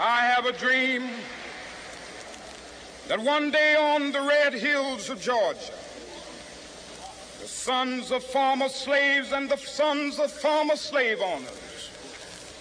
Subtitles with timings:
[0.00, 1.10] I have a dream
[3.08, 5.72] that one day on the red hills of Georgia,
[7.40, 11.90] the sons of former slaves and the sons of former slave owners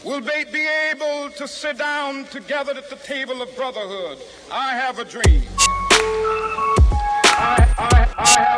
[0.04, 4.18] will be, able to sit down together at the table of brotherhood.
[4.52, 5.44] I have a dream.
[7.40, 8.57] I, I, I have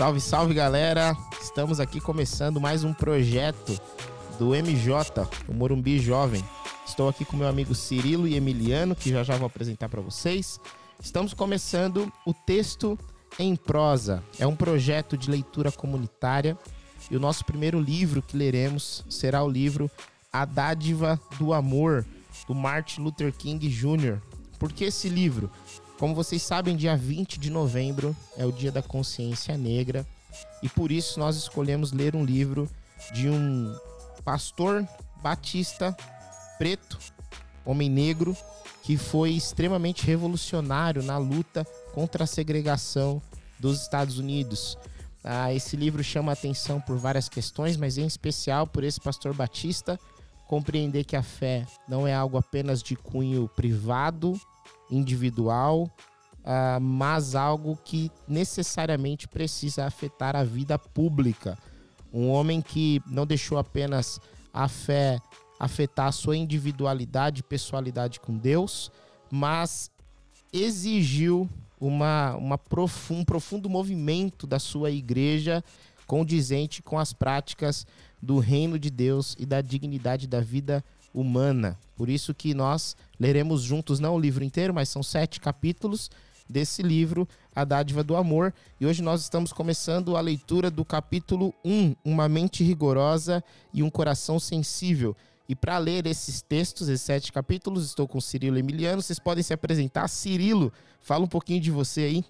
[0.00, 1.14] Salve, salve galera!
[1.42, 3.78] Estamos aqui começando mais um projeto
[4.38, 6.42] do MJ, o Morumbi Jovem.
[6.86, 10.58] Estou aqui com meu amigo Cirilo e Emiliano, que já já vou apresentar para vocês.
[11.02, 12.98] Estamos começando o texto
[13.38, 14.24] em prosa.
[14.38, 16.56] É um projeto de leitura comunitária
[17.10, 19.90] e o nosso primeiro livro que leremos será o livro
[20.32, 22.06] A Dádiva do Amor,
[22.48, 24.16] do Martin Luther King Jr.
[24.58, 25.50] Por que esse livro?
[26.00, 30.06] Como vocês sabem, dia 20 de novembro é o Dia da Consciência Negra
[30.62, 32.66] e por isso nós escolhemos ler um livro
[33.12, 33.78] de um
[34.24, 34.88] pastor
[35.22, 35.94] batista
[36.56, 36.98] preto,
[37.66, 38.34] homem negro,
[38.82, 43.20] que foi extremamente revolucionário na luta contra a segregação
[43.58, 44.78] dos Estados Unidos.
[45.22, 50.00] Ah, esse livro chama atenção por várias questões, mas em especial por esse pastor batista
[50.48, 54.40] compreender que a fé não é algo apenas de cunho privado,
[54.90, 55.90] individual,
[56.44, 61.58] ah, mas algo que necessariamente precisa afetar a vida pública.
[62.12, 64.20] Um homem que não deixou apenas
[64.52, 65.20] a fé
[65.58, 68.90] afetar a sua individualidade e pessoalidade com Deus,
[69.30, 69.90] mas
[70.50, 71.48] exigiu
[71.78, 75.62] uma, uma profu- um profundo movimento da sua igreja
[76.06, 77.86] condizente com as práticas
[78.20, 80.82] do reino de Deus e da dignidade da vida
[81.14, 81.78] humana.
[81.94, 86.10] Por isso que nós leremos juntos não o livro inteiro, mas são sete capítulos
[86.48, 88.52] desse livro, A Dádiva do Amor.
[88.80, 93.90] E hoje nós estamos começando a leitura do capítulo 1, Uma Mente Rigorosa e um
[93.90, 95.14] Coração Sensível.
[95.48, 99.02] E para ler esses textos, esses sete capítulos, estou com Cirilo Emiliano.
[99.02, 100.08] Vocês podem se apresentar.
[100.08, 102.24] Cirilo, fala um pouquinho de você aí.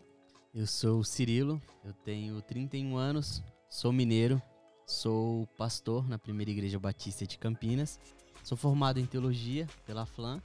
[0.52, 4.42] Eu sou o Cirilo, eu tenho 31 anos, sou mineiro,
[4.84, 8.00] sou pastor na primeira igreja batista de Campinas,
[8.42, 10.42] sou formado em teologia pela FLAM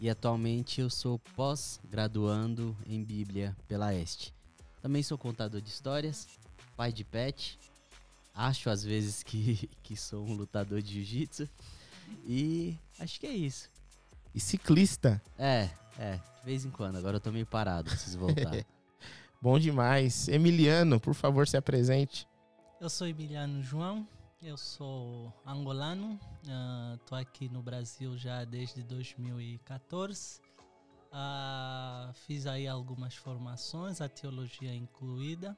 [0.00, 4.34] e atualmente eu sou pós-graduando em Bíblia pela Este.
[4.80, 6.26] Também sou contador de histórias,
[6.74, 7.58] pai de pet,
[8.34, 11.46] acho às vezes que, que sou um lutador de jiu-jitsu
[12.24, 13.70] e acho que é isso.
[14.34, 15.20] E ciclista.
[15.38, 15.68] É,
[15.98, 18.64] é, de vez em quando, agora eu tô meio parado, preciso voltar.
[19.42, 20.28] Bom demais.
[20.28, 22.26] Emiliano, por favor, se apresente.
[22.80, 24.08] Eu sou Emiliano João,
[24.42, 26.18] eu sou angolano,
[26.94, 30.40] estou aqui no Brasil já desde 2014.
[31.12, 35.56] Ah, fiz aí algumas formações, a teologia incluída,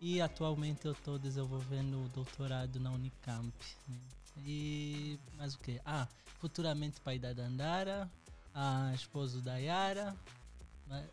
[0.00, 3.52] e atualmente eu estou desenvolvendo o doutorado na Unicamp.
[3.88, 4.00] né?
[4.38, 5.80] E mais o que?
[5.84, 6.06] Ah,
[6.38, 8.10] futuramente pai da Dandara,
[8.54, 10.16] ah, esposo da Yara.
[10.86, 11.06] mas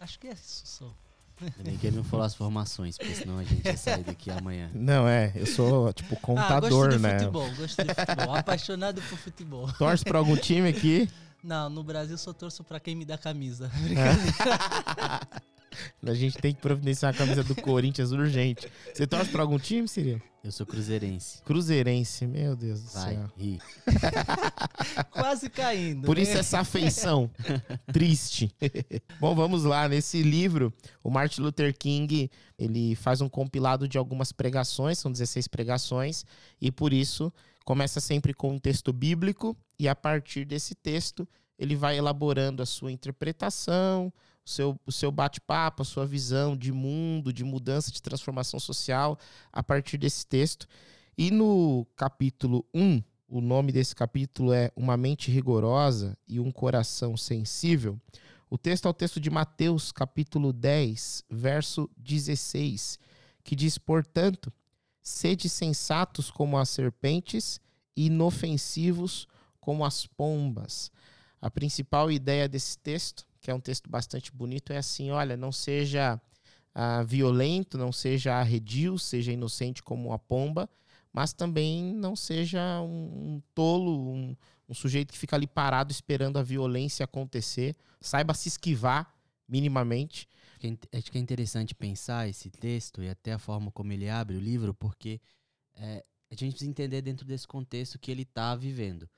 [0.00, 0.92] Acho que é isso só.
[1.40, 4.30] Ainda bem que ele não falou as formações, porque senão a gente ia sair daqui
[4.30, 4.70] amanhã.
[4.74, 7.18] Não, é, eu sou, tipo, ah, contador, gosto de né?
[7.18, 9.72] futebol, gosto de futebol, apaixonado por futebol.
[9.74, 11.08] Torce pra algum time aqui?
[11.42, 13.70] Não, no Brasil só torço pra quem me dá camisa.
[16.06, 18.68] A gente tem que providenciar a camisa do Corinthians urgente.
[18.92, 20.22] Você torce pra algum time, Cirilo?
[20.44, 21.40] Eu sou cruzeirense.
[21.44, 23.30] Cruzeirense, meu Deus do Vai, céu.
[23.38, 23.60] ri.
[25.12, 26.04] Quase caindo.
[26.04, 26.22] Por né?
[26.22, 27.30] isso essa afeição
[27.92, 28.52] triste.
[29.20, 29.88] Bom, vamos lá.
[29.88, 30.72] Nesse livro,
[31.02, 32.28] o Martin Luther King,
[32.58, 36.24] ele faz um compilado de algumas pregações, são 16 pregações,
[36.60, 37.32] e por isso
[37.64, 41.26] começa sempre com um texto bíblico e a partir desse texto
[41.62, 44.12] ele vai elaborando a sua interpretação,
[44.44, 49.16] o seu, o seu bate-papo, a sua visão de mundo, de mudança, de transformação social
[49.52, 50.66] a partir desse texto.
[51.16, 57.16] E no capítulo 1, o nome desse capítulo é Uma Mente Rigorosa e um Coração
[57.16, 57.96] Sensível.
[58.50, 62.98] O texto é o texto de Mateus, capítulo 10, verso 16,
[63.44, 64.52] que diz: Portanto,
[65.00, 67.60] sede sensatos como as serpentes
[67.96, 69.28] e inofensivos
[69.60, 70.90] como as pombas.
[71.42, 75.50] A principal ideia desse texto, que é um texto bastante bonito, é assim: olha, não
[75.50, 76.18] seja
[76.74, 80.70] ah, violento, não seja arredio, seja inocente como a pomba,
[81.12, 84.36] mas também não seja um, um tolo, um,
[84.68, 87.76] um sujeito que fica ali parado esperando a violência acontecer.
[88.00, 89.12] Saiba se esquivar
[89.46, 90.28] minimamente.
[90.62, 94.36] é, acho que é interessante pensar esse texto e até a forma como ele abre
[94.36, 95.20] o livro, porque
[95.74, 99.08] é, a gente precisa entender dentro desse contexto que ele está vivendo,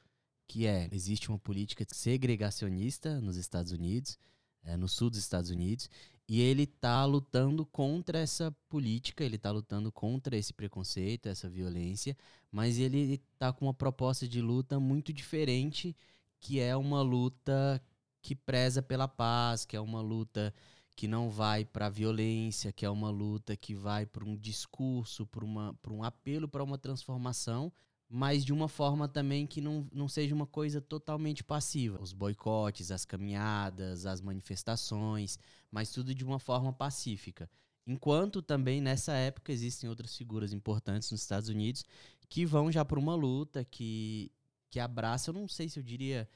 [0.46, 4.18] que é, existe uma política segregacionista nos Estados Unidos,
[4.62, 5.88] é, no sul dos Estados Unidos,
[6.26, 12.16] e ele está lutando contra essa política, ele está lutando contra esse preconceito, essa violência,
[12.50, 15.94] mas ele está com uma proposta de luta muito diferente,
[16.40, 17.82] que é uma luta
[18.22, 20.54] que preza pela paz, que é uma luta
[20.96, 25.26] que não vai para a violência, que é uma luta que vai para um discurso,
[25.26, 25.44] para
[25.92, 27.72] um apelo para uma transformação,
[28.16, 32.00] mas de uma forma também que não, não seja uma coisa totalmente passiva.
[32.00, 35.36] Os boicotes, as caminhadas, as manifestações,
[35.68, 37.50] mas tudo de uma forma pacífica.
[37.84, 41.84] Enquanto também nessa época existem outras figuras importantes nos Estados Unidos
[42.28, 44.30] que vão já para uma luta que,
[44.70, 46.28] que abraça, eu não sei se eu diria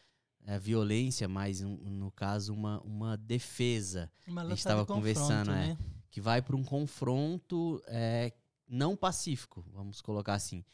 [0.47, 4.11] é, violência, mas um, no caso uma, uma defesa.
[4.27, 5.79] Uma a gente estava conversando, é, né?
[5.81, 8.33] é, que vai para um confronto é,
[8.69, 10.65] não pacífico, vamos colocar assim.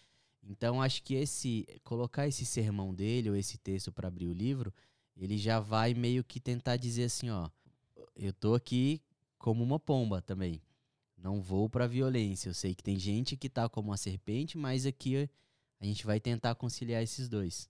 [0.46, 4.73] Então acho que esse colocar esse sermão dele ou esse texto para abrir o livro,
[5.17, 7.49] ele já vai meio que tentar dizer assim, ó,
[8.14, 9.00] eu tô aqui
[9.38, 10.61] como uma pomba também.
[11.17, 12.49] Não vou para violência.
[12.50, 15.29] Eu sei que tem gente que tá como uma serpente, mas aqui
[15.81, 17.69] a gente vai tentar conciliar esses dois.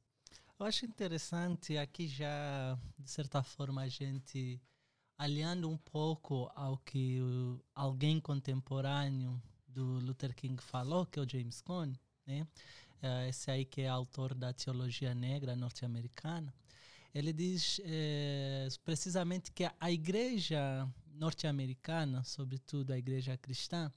[0.58, 4.60] Eu acho interessante aqui já, de certa forma, a gente
[5.16, 7.20] aliando um pouco ao que
[7.74, 12.46] alguém contemporâneo do Luther King falou, que é o James Cone, né?
[13.02, 16.52] É, esse aí que é autor da teologia negra norte-americana,
[17.14, 23.92] ele diz é, precisamente que a igreja norte-americana, sobretudo a igreja cristã,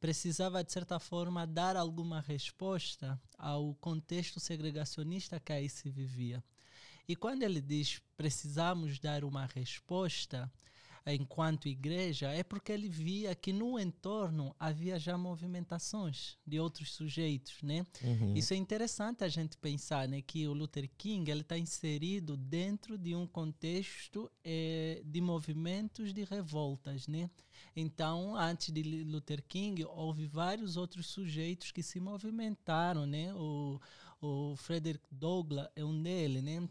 [0.00, 6.42] precisava, de certa forma, dar alguma resposta ao contexto segregacionista que aí se vivia.
[7.08, 10.50] E quando ele diz precisamos dar uma resposta,
[11.14, 17.62] enquanto igreja é porque ele via que no entorno havia já movimentações de outros sujeitos,
[17.62, 17.86] né?
[18.02, 18.34] Uhum.
[18.34, 20.20] Isso é interessante a gente pensar, né?
[20.22, 26.24] Que o Luther King ele está inserido dentro de um contexto eh, de movimentos de
[26.24, 27.30] revoltas, né?
[27.74, 33.32] Então, antes de Luther King, houve vários outros sujeitos que se movimentaram, né?
[33.34, 33.80] O,
[34.20, 36.68] o Frederick Douglass é um dele, né?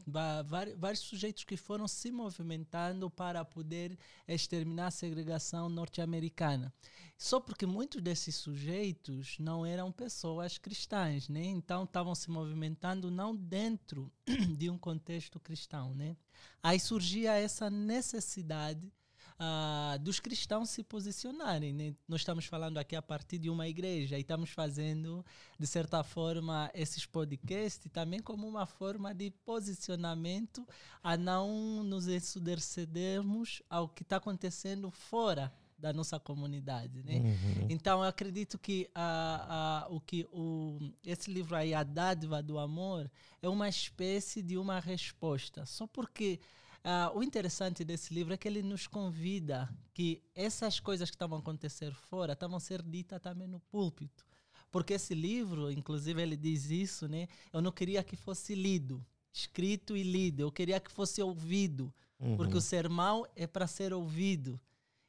[0.77, 3.97] Vários sujeitos que foram se movimentando para poder
[4.27, 6.73] exterminar a segregação norte-americana.
[7.17, 11.45] Só porque muitos desses sujeitos não eram pessoas cristãs, né?
[11.45, 14.11] Então estavam se movimentando não dentro
[14.57, 16.15] de um contexto cristão, né?
[16.61, 18.91] Aí surgia essa necessidade
[19.39, 21.73] uh, dos cristãos se posicionarem.
[21.73, 21.95] Né?
[22.07, 25.25] Nós estamos falando aqui a partir de uma igreja e estamos fazendo,
[25.59, 30.67] de certa forma, esses podcasts também como uma forma de posicionamento
[31.03, 37.19] a não nos ensurdecermos ao que está acontecendo fora da nossa comunidade, né?
[37.19, 37.67] Uhum.
[37.69, 42.57] Então eu acredito que a, a, o que o esse livro aí a dádiva do
[42.57, 43.09] amor
[43.43, 45.67] é uma espécie de uma resposta.
[45.67, 46.39] Só porque
[46.83, 51.37] Uh, o interessante desse livro é que ele nos convida que essas coisas que estavam
[51.37, 54.25] a acontecer fora estavam a ser ditas também no púlpito.
[54.71, 57.27] Porque esse livro, inclusive, ele diz isso, né?
[57.51, 60.41] Eu não queria que fosse lido, escrito e lido.
[60.41, 61.93] Eu queria que fosse ouvido.
[62.19, 62.35] Uhum.
[62.35, 64.59] Porque o sermão é para ser ouvido.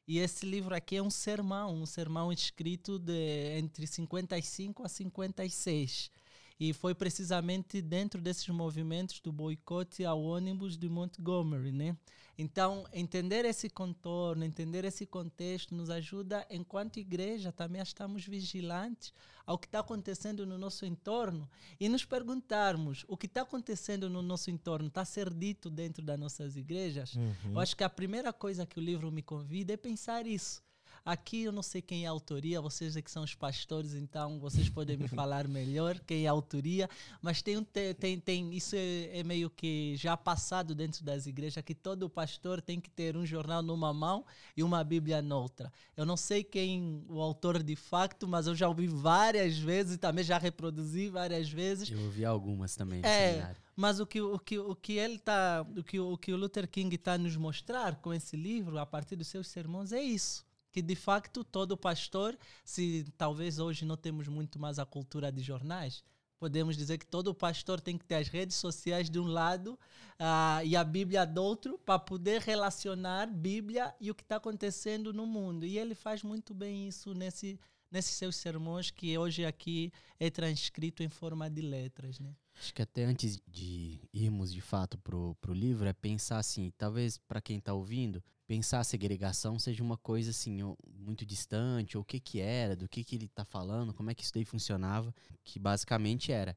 [0.06, 6.10] E esse livro aqui é um sermão, um sermão escrito de entre 55 a 56.
[6.58, 11.96] E foi precisamente dentro desses movimentos do boicote ao ônibus de Montgomery, né?
[12.36, 19.12] Então, entender esse contorno, entender esse contexto nos ajuda, enquanto igreja, também a estarmos vigilantes
[19.44, 21.50] ao que está acontecendo no nosso entorno
[21.80, 26.00] e nos perguntarmos o que está acontecendo no nosso entorno está a ser dito dentro
[26.00, 27.14] das nossas igrejas.
[27.14, 27.54] Uhum.
[27.54, 30.62] Eu acho que a primeira coisa que o livro me convida é pensar isso.
[31.08, 34.38] Aqui eu não sei quem é a autoria, vocês é que são os pastores, então
[34.38, 36.86] vocês podem me falar melhor quem é a autoria,
[37.22, 37.64] mas tem,
[37.98, 42.60] tem, tem isso é, é, meio que já passado dentro das igrejas, que todo pastor
[42.60, 44.22] tem que ter um jornal numa mão
[44.54, 45.72] e uma Bíblia noutra.
[45.96, 49.98] Eu não sei quem o autor de facto, mas eu já ouvi várias vezes e
[49.98, 51.90] também já reproduzi várias vezes.
[51.90, 53.00] Eu ouvi algumas também.
[53.02, 56.36] É, mas o que, o que, o que ele tá, o que, o que o
[56.36, 60.46] Luther King está nos mostrar com esse livro, a partir dos seus sermões, é isso
[60.78, 65.42] que de facto todo pastor, se talvez hoje não temos muito mais a cultura de
[65.42, 66.04] jornais,
[66.38, 69.76] podemos dizer que todo pastor tem que ter as redes sociais de um lado
[70.20, 75.12] uh, e a Bíblia do outro para poder relacionar Bíblia e o que está acontecendo
[75.12, 75.66] no mundo.
[75.66, 77.58] E ele faz muito bem isso nesse,
[77.90, 82.36] nesses seus sermões que hoje aqui é transcrito em forma de letras, né?
[82.56, 87.18] Acho que até antes de irmos de fato pro, pro livro é pensar assim, talvez
[87.18, 90.58] para quem está ouvindo, pensar a segregação seja uma coisa assim
[90.98, 94.14] muito distante, ou o que que era, do que que ele está falando, como é
[94.14, 95.14] que isso daí funcionava,
[95.44, 96.56] que basicamente era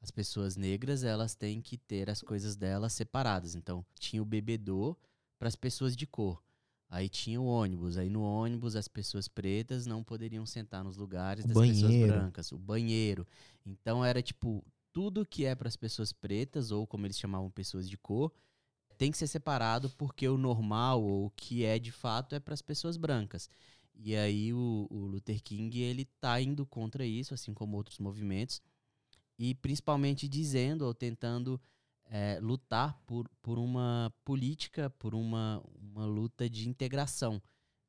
[0.00, 3.56] as pessoas negras elas têm que ter as coisas delas separadas.
[3.56, 4.96] Então tinha o bebedor
[5.38, 6.40] para as pessoas de cor.
[6.88, 11.44] Aí tinha o ônibus, aí no ônibus as pessoas pretas não poderiam sentar nos lugares
[11.44, 11.88] O das banheiro.
[11.88, 13.26] pessoas brancas, o banheiro.
[13.66, 17.90] Então era tipo tudo que é para as pessoas pretas ou como eles chamavam pessoas
[17.90, 18.30] de cor
[19.04, 22.54] tem que ser separado porque o normal ou o que é de fato é para
[22.54, 23.50] as pessoas brancas.
[23.94, 28.62] E aí o, o Luther King ele tá indo contra isso, assim como outros movimentos,
[29.38, 31.60] e principalmente dizendo ou tentando
[32.06, 37.42] eh, lutar por, por uma política, por uma, uma luta de integração,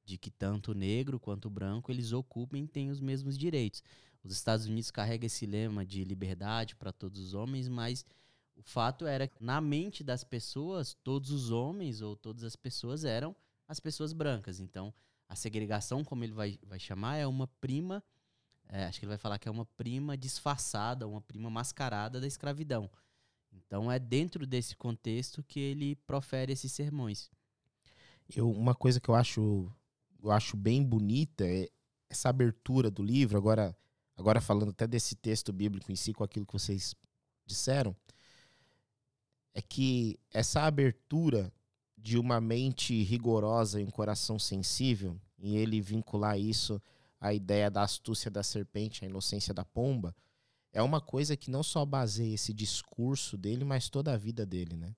[0.03, 3.81] de que tanto o negro quanto o branco eles ocupem e têm os mesmos direitos.
[4.21, 8.03] Os Estados Unidos carregam esse lema de liberdade para todos os homens, mas
[8.55, 13.03] o fato era que na mente das pessoas, todos os homens ou todas as pessoas
[13.03, 13.35] eram
[13.67, 14.59] as pessoas brancas.
[14.59, 14.93] Então,
[15.27, 18.03] a segregação, como ele vai, vai chamar, é uma prima,
[18.69, 22.27] é, acho que ele vai falar que é uma prima disfarçada, uma prima mascarada da
[22.27, 22.89] escravidão.
[23.51, 27.29] Então, é dentro desse contexto que ele profere esses sermões.
[28.35, 29.71] Eu, uma coisa que eu acho,
[30.21, 31.69] eu acho bem bonita é
[32.09, 33.75] essa abertura do livro, agora,
[34.15, 36.95] agora falando até desse texto bíblico em si, com aquilo que vocês
[37.45, 37.95] disseram,
[39.55, 41.51] é que essa abertura
[41.97, 46.79] de uma mente rigorosa e um coração sensível, e ele vincular isso
[47.19, 50.13] à ideia da astúcia da serpente, à inocência da pomba,
[50.73, 54.75] é uma coisa que não só baseia esse discurso dele, mas toda a vida dele,
[54.75, 54.93] né?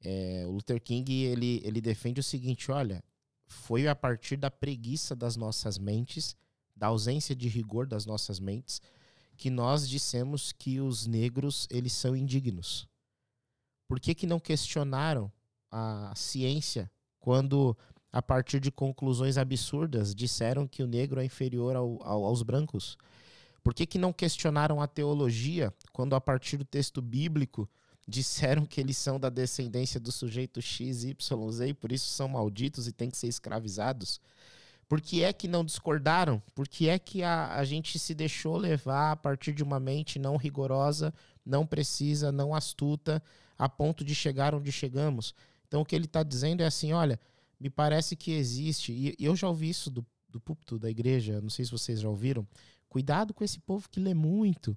[0.00, 3.04] É, o Luther King ele, ele defende o seguinte: olha,
[3.46, 6.34] foi a partir da preguiça das nossas mentes,
[6.74, 8.80] da ausência de rigor das nossas mentes,
[9.36, 12.88] que nós dissemos que os negros eles são indignos.
[13.88, 15.32] Por que, que não questionaram
[15.70, 17.76] a ciência quando,
[18.12, 22.96] a partir de conclusões absurdas, disseram que o negro é inferior ao- ao- aos brancos?
[23.62, 27.68] Por que, que não questionaram a teologia quando, a partir do texto bíblico,
[28.06, 32.28] disseram que eles são da descendência do sujeito X, Y, Z e por isso são
[32.28, 34.20] malditos e têm que ser escravizados?
[34.88, 36.42] Por que é que não discordaram?
[36.54, 40.18] Por que é que a, a gente se deixou levar a partir de uma mente
[40.18, 41.12] não rigorosa,
[41.44, 43.22] não precisa, não astuta,
[43.58, 45.34] a ponto de chegar onde chegamos?
[45.66, 47.18] Então o que ele está dizendo é assim: olha,
[47.58, 51.50] me parece que existe, e eu já ouvi isso do, do púlpito da igreja, não
[51.50, 52.46] sei se vocês já ouviram.
[52.88, 54.76] Cuidado com esse povo que lê muito.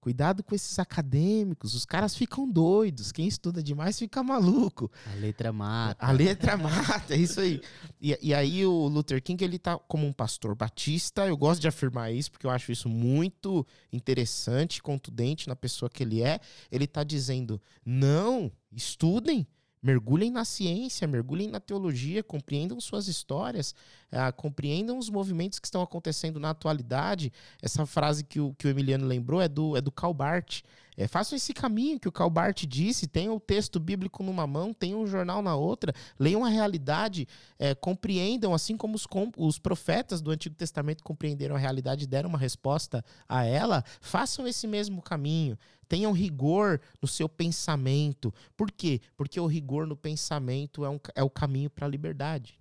[0.00, 3.10] Cuidado com esses acadêmicos, os caras ficam doidos.
[3.10, 4.90] Quem estuda demais fica maluco.
[5.12, 6.06] A letra mata.
[6.06, 7.60] A letra mata, é isso aí.
[8.00, 11.66] E, e aí o Luther King, ele tá como um pastor batista, eu gosto de
[11.66, 16.38] afirmar isso, porque eu acho isso muito interessante, contundente na pessoa que ele é.
[16.70, 19.46] Ele tá dizendo, não, estudem,
[19.82, 23.74] mergulhem na ciência, mergulhem na teologia, compreendam suas histórias,
[24.10, 27.32] ah, compreendam os movimentos que estão acontecendo na atualidade.
[27.62, 30.62] Essa frase que o, que o Emiliano lembrou é do, é do Karl Barth.
[30.96, 34.74] É, façam esse caminho que o Karl Barth disse, tenham o texto bíblico numa mão,
[34.74, 39.60] tenham o jornal na outra, leiam a realidade, é, compreendam, assim como os, com- os
[39.60, 44.66] profetas do Antigo Testamento compreenderam a realidade e deram uma resposta a ela, façam esse
[44.66, 45.56] mesmo caminho.
[45.88, 48.32] Tenham rigor no seu pensamento.
[48.56, 49.00] Por quê?
[49.16, 52.60] Porque o rigor no pensamento é, um é o caminho para a liberdade.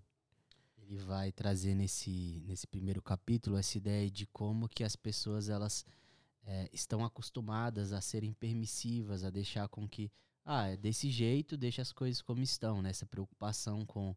[0.78, 5.86] Ele vai trazer nesse, nesse primeiro capítulo essa ideia de como que as pessoas elas
[6.46, 10.10] eh, estão acostumadas a serem permissivas, a deixar com que,
[10.46, 12.92] ah, é desse jeito, deixa as coisas como estão, né?
[12.92, 14.16] Essa preocupação com,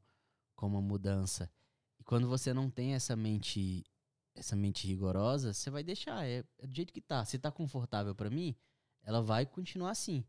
[0.55, 1.51] com uma mudança.
[1.99, 3.85] E quando você não tem essa mente
[4.33, 7.25] essa mente rigorosa, você vai deixar, é, é do jeito que tá.
[7.25, 8.55] Se tá confortável para mim,
[9.03, 10.25] ela vai continuar assim.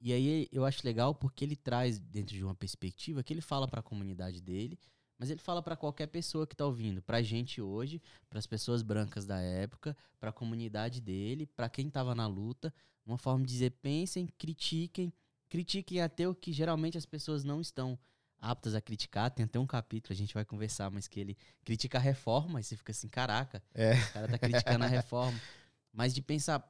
[0.00, 3.66] E aí eu acho legal porque ele traz dentro de uma perspectiva que ele fala
[3.66, 4.78] para a comunidade dele,
[5.18, 8.82] mas ele fala para qualquer pessoa que tá ouvindo, pra gente hoje, para as pessoas
[8.82, 12.72] brancas da época, para a comunidade dele, para quem tava na luta,
[13.04, 15.12] uma forma de dizer, pensem, critiquem,
[15.48, 17.98] critiquem até o que geralmente as pessoas não estão
[18.40, 19.30] aptas a criticar.
[19.32, 22.62] Tem até um capítulo, a gente vai conversar, mas que ele critica a reforma, e
[22.62, 23.94] você fica assim, caraca, É.
[23.94, 25.36] o cara tá criticando a reforma.
[25.92, 26.62] Mas de pensar,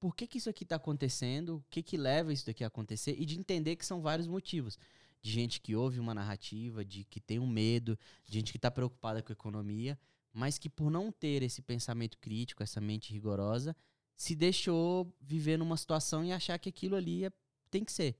[0.00, 1.56] por que que isso aqui tá acontecendo?
[1.56, 3.14] O que que leva isso daqui a acontecer?
[3.18, 4.78] E de entender que são vários motivos.
[5.22, 8.70] De gente que ouve uma narrativa, de que tem um medo, de gente que tá
[8.70, 9.98] preocupada com a economia,
[10.32, 13.76] mas que por não ter esse pensamento crítico, essa mente rigorosa,
[14.16, 17.32] se deixou viver numa situação e achar que aquilo ali é-
[17.70, 18.16] tem que ser.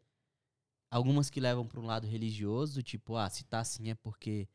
[0.91, 4.49] Algumas que levam para um lado religioso, tipo, ah, se tá assim é porque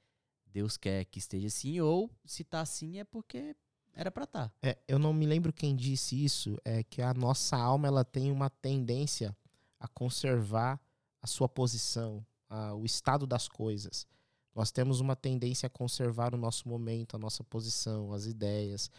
[0.45, 3.55] Deus quer que esteja assim, ou se tá assim é porque
[3.95, 4.51] era pra tá.
[4.61, 8.31] É, eu não me lembro quem disse isso, é que a nossa alma ela tem
[8.31, 9.35] uma tendência
[9.79, 10.79] a conservar
[11.21, 14.05] a sua posição, a- o estado das coisas.
[14.53, 18.89] nós temos uma tendência a conservar o nosso momento, a nossa posição, as ideias.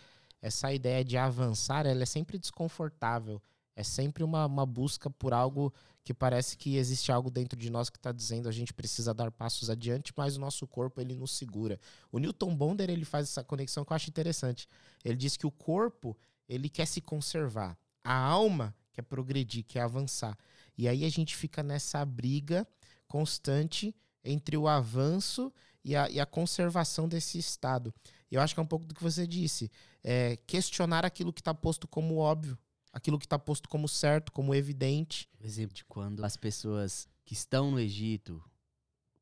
[0.42, 3.40] Essa ideia de avançar, ela é sempre desconfortável.
[3.76, 7.90] É sempre uma, uma busca por algo que parece que existe algo dentro de nós
[7.90, 11.33] que está dizendo a gente precisa dar passos adiante, mas o nosso corpo ele nos
[11.33, 11.78] segura.
[12.11, 14.66] O Newton Bonder ele faz essa conexão que eu acho interessante.
[15.04, 16.16] Ele diz que o corpo
[16.49, 20.38] ele quer se conservar, a alma quer progredir, quer avançar.
[20.78, 22.66] E aí a gente fica nessa briga
[23.06, 25.52] constante entre o avanço
[25.85, 27.92] e a, e a conservação desse estado.
[28.30, 29.71] Eu acho que é um pouco do que você disse.
[30.02, 32.59] É questionar aquilo que está posto como óbvio,
[32.96, 35.28] aquilo que está posto como certo, como evidente.
[35.38, 38.42] Exemplo de quando as pessoas que estão no Egito,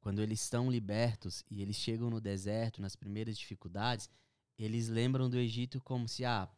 [0.00, 4.08] quando eles estão libertos e eles chegam no deserto, nas primeiras dificuldades,
[4.56, 6.48] eles lembram do Egito como se, ah,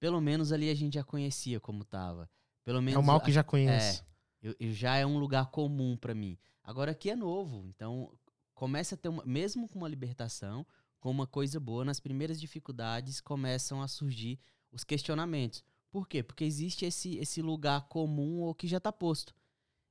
[0.00, 2.28] pelo menos ali a gente já conhecia como estava.
[2.64, 4.02] Pelo menos é o mal que já conhece.
[4.42, 6.36] É, eu, eu já é um lugar comum para mim.
[6.64, 8.12] Agora aqui é novo, então
[8.52, 10.66] começa a ter uma, mesmo com uma libertação,
[10.98, 14.40] com uma coisa boa, nas primeiras dificuldades começam a surgir
[14.72, 15.62] os questionamentos.
[15.90, 16.22] Por quê?
[16.22, 19.34] Porque existe esse, esse lugar comum ou que já está posto.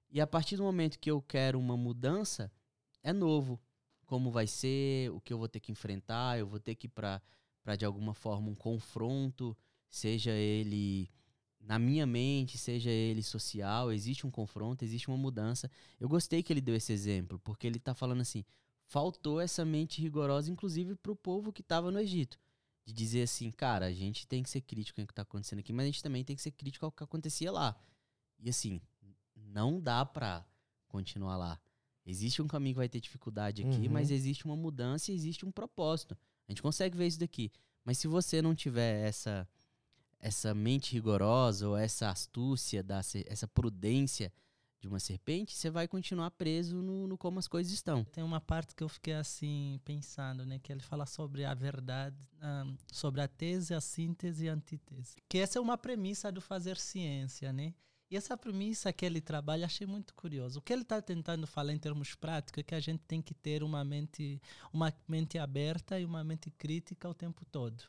[0.10, 2.52] E a partir do momento que eu quero uma mudança,
[3.04, 3.60] é novo.
[4.06, 6.90] Como vai ser, o que eu vou ter que enfrentar, eu vou ter que ir
[6.90, 7.22] para
[7.78, 9.58] de alguma forma um confronto,
[9.90, 11.10] seja ele
[11.60, 15.70] na minha mente, seja ele social, existe um confronto, existe uma mudança.
[16.00, 18.46] Eu gostei que ele deu esse exemplo, porque ele está falando assim:
[18.86, 22.40] faltou essa mente rigorosa, inclusive para o povo que estava no Egito.
[22.88, 25.74] De dizer assim, cara, a gente tem que ser crítico o que está acontecendo aqui,
[25.74, 27.78] mas a gente também tem que ser crítico ao que acontecia lá.
[28.40, 28.80] E assim,
[29.36, 30.46] não dá para
[30.88, 31.60] continuar lá.
[32.06, 33.92] Existe um caminho que vai ter dificuldade aqui, uhum.
[33.92, 36.18] mas existe uma mudança e existe um propósito.
[36.48, 37.52] A gente consegue ver isso daqui.
[37.84, 39.46] Mas se você não tiver essa
[40.20, 44.34] essa mente rigorosa ou essa astúcia, da, essa prudência
[44.80, 48.04] de uma serpente, você vai continuar preso no, no, como as coisas estão.
[48.04, 52.16] Tem uma parte que eu fiquei assim pensando, né, que ele fala sobre a verdade,
[52.42, 55.16] um, sobre a tese, a síntese e a antítese.
[55.28, 57.74] Que essa é uma premissa do fazer ciência, né?
[58.10, 60.60] E essa premissa que ele trabalha, achei muito curioso.
[60.60, 63.34] O que ele está tentando falar em termos práticos é que a gente tem que
[63.34, 67.84] ter uma mente, uma mente aberta e uma mente crítica o tempo todo.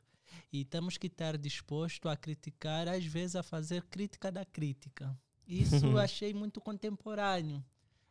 [0.52, 5.16] E temos que estar disposto a criticar, às vezes a fazer crítica da crítica.
[5.48, 7.64] Isso eu achei muito contemporâneo.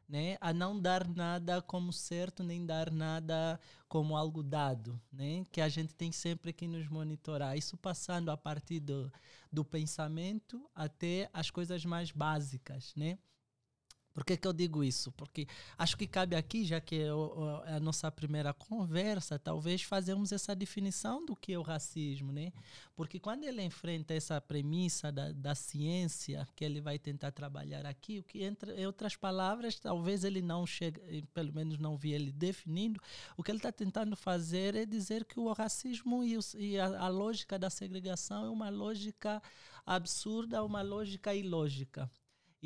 [0.10, 5.44] Né, a não dar nada como certo, nem dar nada como algo dado, né?
[5.52, 7.58] que a gente tem sempre que nos monitorar.
[7.58, 9.12] Isso passando a partir do,
[9.52, 12.94] do pensamento até as coisas mais básicas.
[12.96, 13.18] Né?
[14.18, 15.12] Por que, que eu digo isso?
[15.12, 17.06] Porque acho que cabe aqui, já que é,
[17.68, 22.52] é a nossa primeira conversa, talvez fazermos essa definição do que é o racismo, né?
[22.96, 28.18] Porque quando ele enfrenta essa premissa da, da ciência que ele vai tentar trabalhar aqui,
[28.18, 31.00] o que entre outras palavras, talvez ele não chegue,
[31.32, 33.00] pelo menos não vi ele definindo,
[33.38, 37.02] o que ele está tentando fazer é dizer que o racismo e, o, e a,
[37.02, 39.40] a lógica da segregação é uma lógica
[39.86, 42.10] absurda, uma lógica ilógica.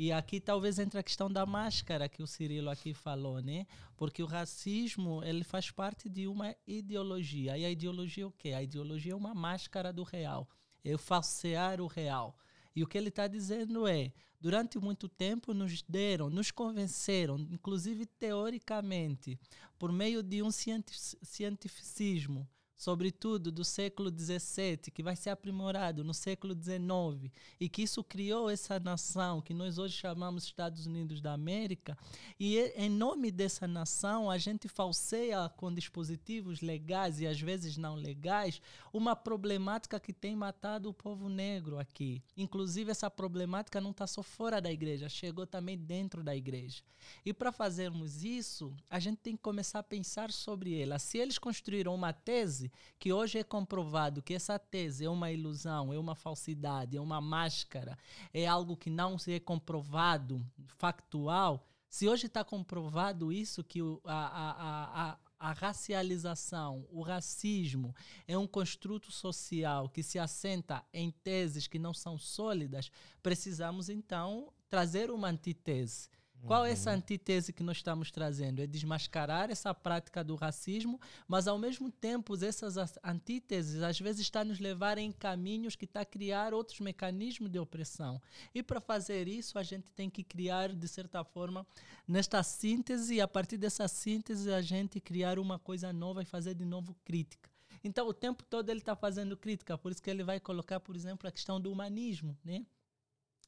[0.02, 3.68] E aqui talvez entre a questão da máscara que o Cirilo aqui falou, né?
[3.96, 7.56] Porque o racismo, ele faz parte de uma ideologia.
[7.56, 8.48] E a ideologia é o quê?
[8.48, 10.48] A ideologia é uma máscara do real.
[10.82, 12.36] É falsear o real.
[12.74, 18.04] E o que ele está dizendo é, durante muito tempo nos deram, nos convenceram, inclusive
[18.04, 19.38] teoricamente,
[19.78, 22.48] por meio de um cientificismo,
[22.82, 28.50] sobretudo do século XVII, que vai ser aprimorado no século XIX, e que isso criou
[28.50, 31.96] essa nação que nós hoje chamamos Estados Unidos da América,
[32.40, 37.94] e em nome dessa nação a gente falseia com dispositivos legais e às vezes não
[37.94, 38.60] legais
[38.92, 42.20] uma problemática que tem matado o povo negro aqui.
[42.36, 46.82] Inclusive essa problemática não está só fora da igreja, chegou também dentro da igreja.
[47.24, 50.98] E para fazermos isso, a gente tem que começar a pensar sobre ela.
[50.98, 55.92] Se eles construíram uma tese que hoje é comprovado que essa tese é uma ilusão,
[55.92, 57.98] é uma falsidade, é uma máscara,
[58.32, 60.44] é algo que não se é comprovado,
[60.78, 67.94] factual, se hoje está comprovado isso, que a, a, a, a racialização, o racismo
[68.26, 72.90] é um construto social que se assenta em teses que não são sólidas,
[73.22, 76.08] precisamos então trazer uma antítese
[76.46, 76.96] qual é essa uhum.
[76.96, 78.60] antítese que nós estamos trazendo?
[78.60, 84.44] É desmascarar essa prática do racismo, mas ao mesmo tempo essas antíteses às vezes estão
[84.44, 88.20] nos levar em caminhos que está a criar outros mecanismos de opressão.
[88.54, 91.66] E para fazer isso a gente tem que criar de certa forma
[92.06, 96.54] nesta síntese e a partir dessa síntese a gente criar uma coisa nova e fazer
[96.54, 97.50] de novo crítica.
[97.84, 100.94] Então o tempo todo ele está fazendo crítica, por isso que ele vai colocar, por
[100.94, 102.64] exemplo, a questão do humanismo, né?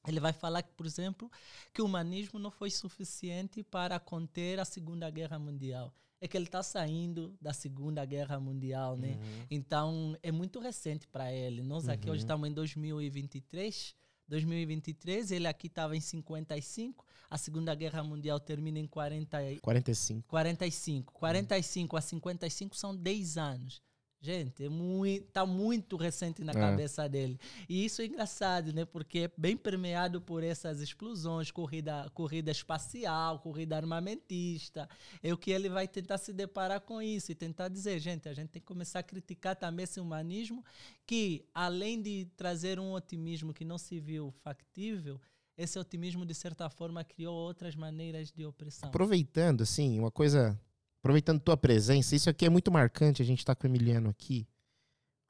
[0.06, 1.30] Ele vai falar, por exemplo,
[1.72, 5.92] que o humanismo não foi suficiente para conter a Segunda Guerra Mundial.
[6.20, 9.18] é que ele está saindo da Segunda Guerra Mundial, né?
[9.20, 9.46] Uhum.
[9.50, 11.60] Então é muito recente para ele.
[11.62, 12.24] Nós aqui hoje Uhum.
[12.24, 13.94] estamos em 2023.
[14.26, 17.04] 2023, ele aqui estava em 55.
[17.28, 20.26] A Segunda Guerra Mundial termina em 40, e- 45.
[20.28, 21.12] 45.
[21.12, 23.82] 45 a 55 são 10 anos.
[24.24, 26.54] Gente, é muito, tá muito recente na É.
[26.54, 27.38] cabeça dele.
[27.68, 28.86] E isso é engraçado, né?
[28.86, 34.88] Porque é bem permeado por essas explosões, corrida, corrida espacial, corrida armamentista.
[35.22, 38.32] É o que ele vai tentar se deparar com isso e tentar dizer, gente, a
[38.32, 40.64] gente tem que começar a criticar também esse humanismo
[41.06, 45.20] que, além de trazer um otimismo que não se viu factível,
[45.54, 48.88] esse otimismo, de certa forma, criou outras maneiras de opressão.
[48.88, 50.58] Aproveitando, assim, uma coisa.
[51.04, 53.20] Aproveitando tua presença, isso aqui é muito marcante.
[53.20, 54.48] A gente tá com o Emiliano aqui,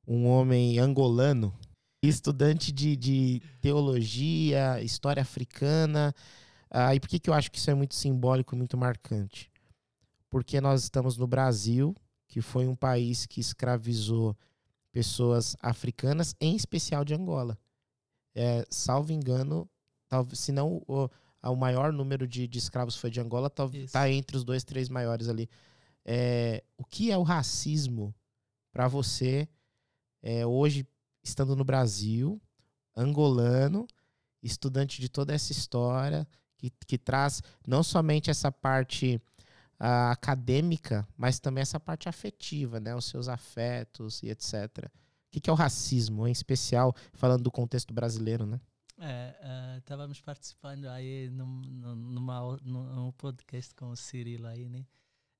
[0.06, 1.52] um homem angolano,
[2.00, 6.14] estudante de, de teologia, história africana.
[6.70, 9.50] Ah, e por que, que eu acho que isso é muito simbólico, muito marcante?
[10.30, 11.92] Porque nós estamos no Brasil,
[12.28, 14.36] que foi um país que escravizou
[14.92, 17.58] pessoas africanas, em especial de Angola.
[18.32, 19.68] É, salvo engano,
[20.08, 20.80] talvez, se não
[21.44, 24.64] o, o maior número de, de escravos foi de Angola, tá, tá entre os dois,
[24.64, 25.48] três maiores ali.
[26.04, 28.14] É, o que é o racismo
[28.72, 29.48] para você
[30.22, 30.86] é, hoje,
[31.22, 32.40] estando no Brasil,
[32.96, 33.86] angolano,
[34.42, 36.26] estudante de toda essa história,
[36.56, 39.20] que, que traz não somente essa parte
[39.78, 42.94] ah, acadêmica, mas também essa parte afetiva, né?
[42.94, 44.86] Os seus afetos e etc.
[44.86, 48.60] O que, que é o racismo, em especial falando do contexto brasileiro, né?
[48.96, 54.86] É, eh, estávamos participando aí num, num, numa, num podcast com o Cirilo aí, né?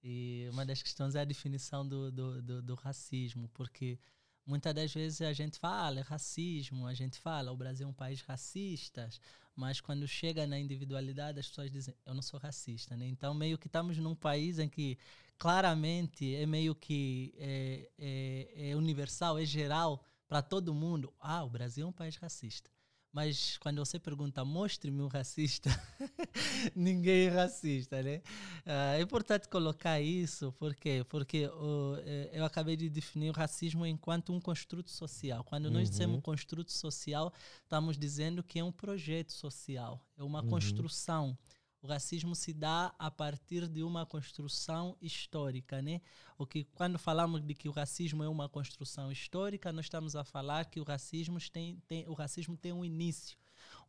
[0.03, 3.99] E uma das questões é a definição do, do, do, do racismo, porque
[4.45, 7.95] muitas das vezes a gente fala é racismo, a gente fala o Brasil é um
[7.95, 9.09] país racista,
[9.55, 13.07] mas quando chega na individualidade as pessoas dizem eu não sou racista, né?
[13.07, 14.99] Então meio que estamos num país em que
[15.39, 21.15] claramente é meio que é, é, é universal, é geral para todo mundo.
[21.21, 22.74] Ah, o Brasil é um país racista.
[23.15, 25.71] Mas quando você pergunta, mostre-me um racista,
[26.75, 28.21] ninguém é racista, né?
[28.67, 31.05] Ah, é importante colocar isso, por quê?
[31.09, 35.45] Porque o, eh, eu acabei de definir o racismo enquanto um construto social.
[35.45, 35.91] Quando nós Uhum.
[35.91, 40.47] dizemos construto social, estamos dizendo que é um projeto social, é uma Uhum.
[40.49, 41.39] construção.
[41.85, 46.01] O racismo se dá a partir de uma construção histórica, né?
[46.39, 50.25] O que quando falamos de que o racismo é uma construção histórica, nós estamos a
[50.25, 53.37] falar que o racismo tem, tem o racismo tem um início,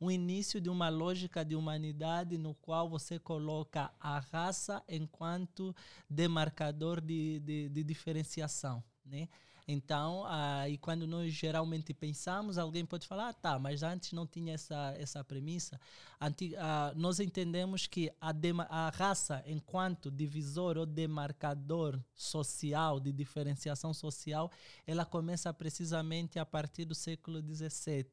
[0.01, 5.73] um início de uma lógica de humanidade no qual você coloca a raça enquanto
[6.09, 9.29] demarcador de, de, de diferenciação, né?
[9.67, 14.27] Então, ah, e quando nós geralmente pensamos, alguém pode falar, ah, tá, mas antes não
[14.27, 15.79] tinha essa, essa premissa.
[16.21, 18.31] Anti, ah, nós entendemos que a,
[18.69, 24.51] a raça, enquanto divisor ou demarcador social, de diferenciação social,
[24.85, 28.05] ela começa precisamente a partir do século XVII.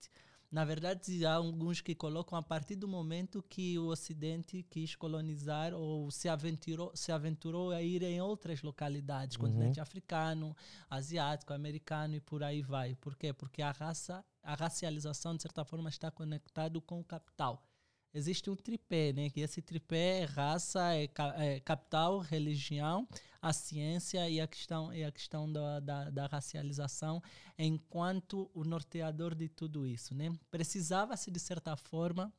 [0.53, 5.73] Na verdade, há alguns que colocam a partir do momento que o Ocidente quis colonizar
[5.73, 10.55] ou se aventurou, se aventurou a ir em outras localidades, continente africano,
[10.91, 12.95] asiático, americano e por aí vai.
[12.97, 13.33] Por quê?
[13.33, 17.67] Porque a raça, a racialização, de certa forma, está conectado com o capital.
[18.13, 19.31] Existe um tripé, né?
[19.31, 23.09] Que esse tripé é raça, é, ca- é capital, religião,
[23.43, 27.21] a ciência e a questão, e a questão da, da, da racialização
[27.59, 30.33] enquanto o norteador de tudo isso, né?
[30.49, 32.33] Precisava-se, de certa forma,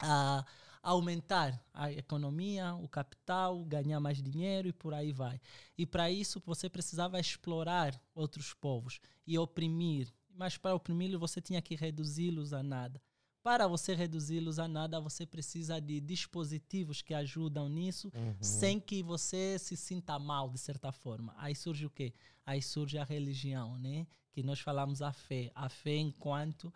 [0.00, 0.44] a
[0.82, 5.40] aumentar a economia, o capital, ganhar mais dinheiro e por aí vai.
[5.78, 10.12] E para isso você precisava explorar outros povos e oprimir.
[10.28, 13.00] Mas para oprimir você tinha que reduzi-los a nada.
[13.46, 19.56] Para você reduzi-los a nada, você precisa de dispositivos que ajudam nisso, sem que você
[19.56, 21.32] se sinta mal, de certa forma.
[21.38, 22.12] Aí surge o quê?
[22.44, 24.04] Aí surge a religião, né?
[24.32, 25.52] Que nós falamos a fé.
[25.54, 26.74] A fé enquanto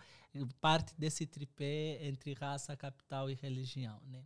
[0.61, 4.23] parte desse tripé entre raça, capital e religião, né?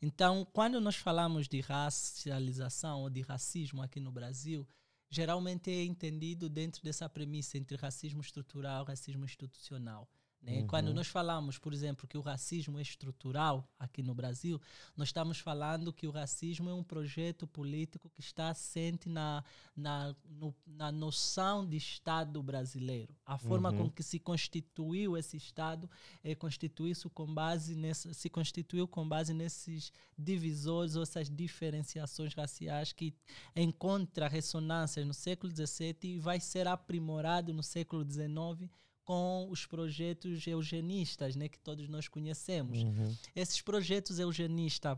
[0.00, 4.66] Então, quando nós falamos de racialização ou de racismo aqui no Brasil,
[5.10, 10.08] geralmente é entendido dentro dessa premissa entre racismo estrutural e racismo institucional.
[10.42, 10.64] Né?
[10.66, 14.60] Quando nós falamos, por exemplo, que o racismo é estrutural aqui no Brasil,
[14.96, 19.44] nós estamos falando que o racismo é um projeto político que está assente na,
[19.76, 23.14] na, no- na noção de Estado brasileiro.
[23.24, 23.76] A forma Uhum.
[23.84, 25.88] com que se constituiu esse Estado
[26.24, 32.92] é constituiu-se com base nessa, se constituiu com base nesses divisores ou essas diferenciações raciais
[32.92, 33.14] que
[33.54, 38.68] encontra ressonâncias no século XVII e vai ser aprimorado no século XIX
[39.12, 42.78] com os projetos eugenistas, né, que todos nós conhecemos.
[42.78, 43.14] Uhum.
[43.36, 44.96] Esses projetos eugenistas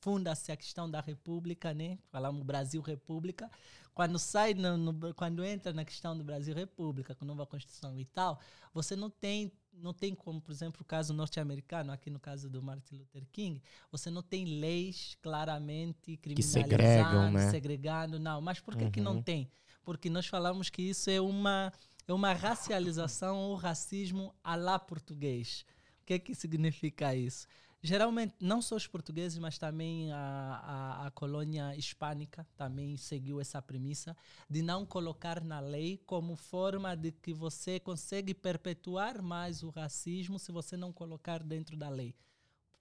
[0.00, 1.98] funda-se a questão da República, né?
[2.10, 3.50] Falamos Brasil República.
[3.92, 8.06] Quando sai, no, no, quando entra na questão do Brasil República, com nova Constituição e
[8.06, 8.40] tal,
[8.72, 12.62] você não tem, não tem como, por exemplo, o caso norte-americano, aqui no caso do
[12.62, 17.50] Martin Luther King, você não tem leis claramente criminalizando, segregam, né?
[17.50, 18.40] segregando, não.
[18.40, 18.90] Mas por que, Uhum.
[18.90, 19.50] que não tem?
[19.82, 21.70] Porque nós falamos que isso é uma,
[22.10, 25.64] é uma racialização ou racismo à la português.
[26.02, 27.46] O que, que significa isso?
[27.80, 33.62] Geralmente, não só os portugueses, mas também a, a, a colônia hispânica também seguiu essa
[33.62, 34.16] premissa
[34.48, 40.36] de não colocar na lei como forma de que você consegue perpetuar mais o racismo
[40.36, 42.14] se você não colocar dentro da lei.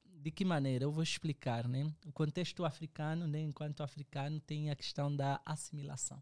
[0.04, 0.86] De que maneira?
[0.86, 1.94] Eu vou explicar, né?
[2.04, 6.22] O contexto africano, né, enquanto africano, tem a questão da assimilação.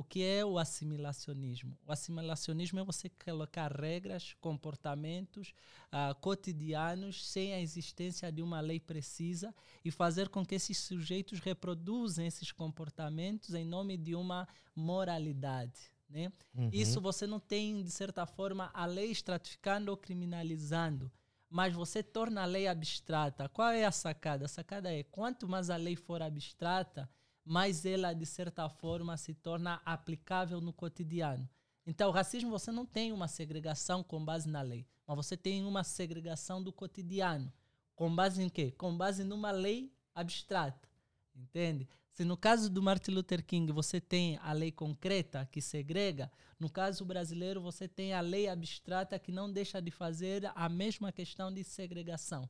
[0.00, 1.76] O que é o assimilacionismo?
[1.86, 5.52] O assimilacionismo é você colocar regras, comportamentos
[5.92, 11.38] ah, cotidianos sem a existência de uma lei precisa e fazer com que esses sujeitos
[11.40, 15.92] reproduzam esses comportamentos em nome de uma moralidade.
[16.08, 16.32] Né?
[16.54, 16.70] Uhum.
[16.72, 21.12] Isso você não tem, de certa forma, a lei estratificando ou criminalizando,
[21.46, 23.50] mas você torna a lei abstrata.
[23.50, 24.46] Qual é a sacada?
[24.46, 27.06] A sacada é quanto mais a lei for abstrata,
[27.44, 31.48] mais ela, de certa forma, se torna aplicável no cotidiano.
[31.86, 35.64] Então, o racismo você não tem uma segregação com base na lei, mas você tem
[35.64, 37.52] uma segregação do cotidiano.
[37.96, 38.70] Com base em quê?
[38.70, 40.88] Com base numa lei abstrata.
[41.34, 41.88] Entende?
[42.12, 46.68] Se no caso do Martin Luther King você tem a lei concreta que segrega, no
[46.68, 51.52] caso brasileiro você tem a lei abstrata que não deixa de fazer a mesma questão
[51.52, 52.48] de segregação.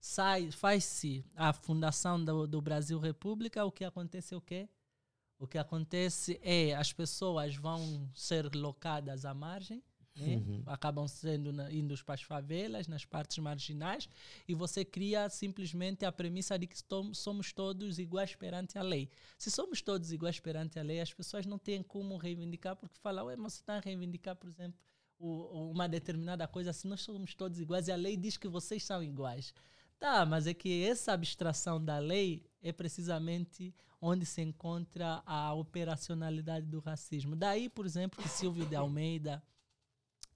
[0.00, 4.68] Sai, faz-se a fundação do, do Brasil República, o que acontece é o quê?
[5.38, 9.82] O que acontece é as pessoas vão ser locadas à margem,
[10.16, 10.36] né?
[10.36, 10.62] Uhum.
[10.66, 14.08] acabam sendo na, indo para as favelas, nas partes marginais,
[14.48, 16.76] e você cria simplesmente a premissa de que
[17.14, 19.08] somos todos iguais perante a lei.
[19.38, 23.26] Se somos todos iguais perante a lei, as pessoas não têm como reivindicar, porque falam,
[23.26, 24.78] ué, mas você está a reivindicar, por exemplo,
[25.18, 28.82] o- uma determinada coisa, se nós somos todos iguais e a lei diz que vocês
[28.82, 29.54] são iguais.
[30.00, 36.66] Tá, mas é que essa abstração da lei é precisamente onde se encontra a operacionalidade
[36.66, 37.36] do racismo.
[37.36, 39.42] Daí, por exemplo, que Silvio de Almeida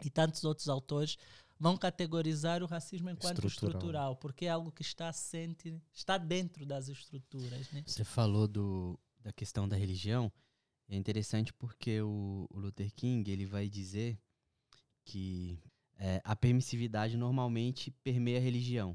[0.04, 1.16] e tantos outros autores
[1.58, 3.70] vão categorizar o racismo enquanto Estrutural.
[3.70, 7.82] estrutural, porque é algo que está assente, está dentro das estruturas, né?
[7.86, 10.30] Você falou do, da questão da religião.
[10.86, 14.18] É interessante porque o, o Luther King ele vai dizer
[15.04, 15.58] que
[15.96, 18.94] é, a permissividade normalmente permeia a religião.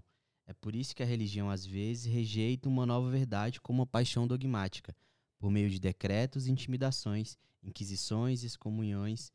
[0.50, 4.26] É por isso que a religião às vezes rejeita uma nova verdade como uma paixão
[4.26, 4.96] dogmática,
[5.38, 9.32] por meio de decretos, intimidações, inquisições, excomunhões.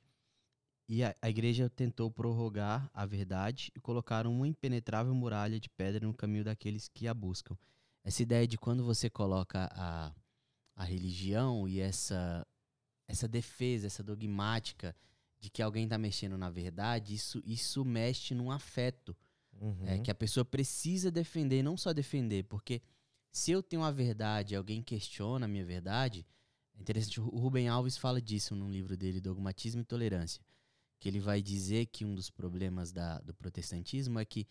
[0.88, 6.05] E a, a igreja tentou prorrogar a verdade e colocar uma impenetrável muralha de pedra
[6.05, 7.57] no caminho daqueles que a buscam.
[8.03, 10.12] Essa ideia de quando você coloca a,
[10.74, 12.44] a religião e essa,
[13.07, 14.96] essa defesa, essa dogmática
[15.38, 19.16] de que alguém está mexendo na verdade, isso, isso mexe num afeto
[19.60, 19.86] Uhum.
[19.86, 22.82] é, que a pessoa precisa defender, não só defender, porque
[23.30, 26.26] se eu tenho a verdade e alguém questiona a minha verdade,
[26.76, 30.40] é interessante, o Rubem Alves fala disso num livro dele, Dogmatismo e Tolerância,
[31.00, 34.46] que ele vai dizer que um dos problemas da, do protestantismo é que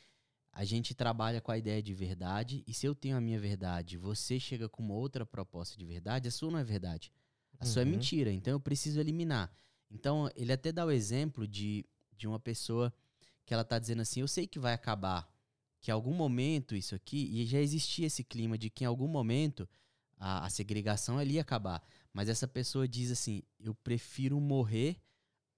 [0.52, 3.98] a gente trabalha com a ideia de verdade, e se eu tenho a minha verdade,
[3.98, 7.12] você chega com uma outra proposta de verdade, a sua não é verdade.
[7.60, 7.92] A sua é Uhum.
[7.92, 9.52] mentira, então eu preciso eliminar.
[9.90, 11.86] Então, ele até dá o exemplo de,
[12.16, 12.94] de uma pessoa
[13.46, 15.30] que ela tá dizendo assim, eu sei que vai acabar,
[15.82, 19.08] que em algum momento isso aqui, e já existia esse clima de que em algum
[19.08, 19.68] momento
[20.18, 24.98] a, a segregação ali ia acabar, mas essa pessoa diz assim, eu prefiro morrer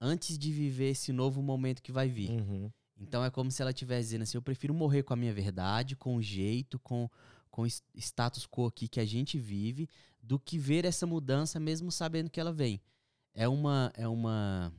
[0.00, 2.30] antes de viver esse novo momento que vai vir.
[2.30, 2.70] Uhum.
[2.98, 5.94] Então é como se ela estivesse dizendo assim, eu prefiro morrer com a minha verdade,
[5.94, 7.08] com o jeito, com
[7.56, 9.88] com o status quo aqui que a gente vive,
[10.22, 12.82] do que ver essa mudança mesmo sabendo que ela vem.
[13.32, 14.70] É uma é uma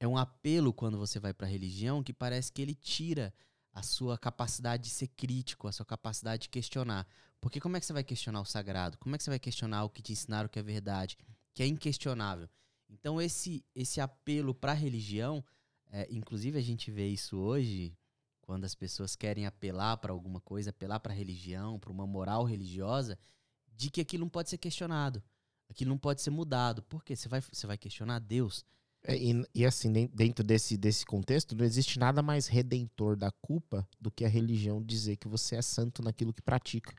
[0.00, 3.32] é um apelo quando você vai para a religião que parece que ele tira
[3.72, 7.06] a sua capacidade de ser crítico, a sua capacidade de questionar.
[7.40, 8.98] Porque como é que você vai questionar o sagrado?
[8.98, 11.16] Como é que você vai questionar o que te ensinaram que é verdade,
[11.54, 12.48] que é inquestionável?
[12.88, 15.44] Então esse esse apelo para a religião,
[15.90, 17.96] é, inclusive a gente vê isso hoje
[18.40, 22.42] quando as pessoas querem apelar para alguma coisa, apelar para a religião, para uma moral
[22.42, 23.18] religiosa,
[23.76, 25.22] de que aquilo não pode ser questionado,
[25.68, 26.82] aquilo não pode ser mudado.
[26.82, 27.14] Por quê?
[27.14, 28.64] Você vai você vai questionar Deus?
[29.02, 33.30] É, e, e assim, den- dentro desse, desse contexto, não existe nada mais redentor da
[33.30, 36.94] culpa do que a religião dizer que você é santo naquilo que pratica.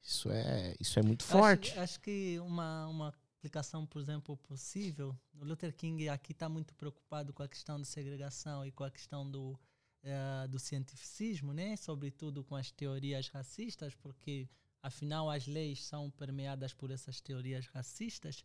[0.00, 1.70] Isso é, isso é muito forte.
[1.72, 6.74] Acho, acho que uma, uma aplicação, por exemplo, possível, o Luther King aqui está muito
[6.74, 9.58] preocupado com a questão da segregação e com a questão do,
[10.02, 11.76] eh, do cientificismo, né?
[11.76, 14.48] sobretudo com as teorias racistas, porque
[14.80, 18.44] afinal as leis são permeadas por essas teorias racistas.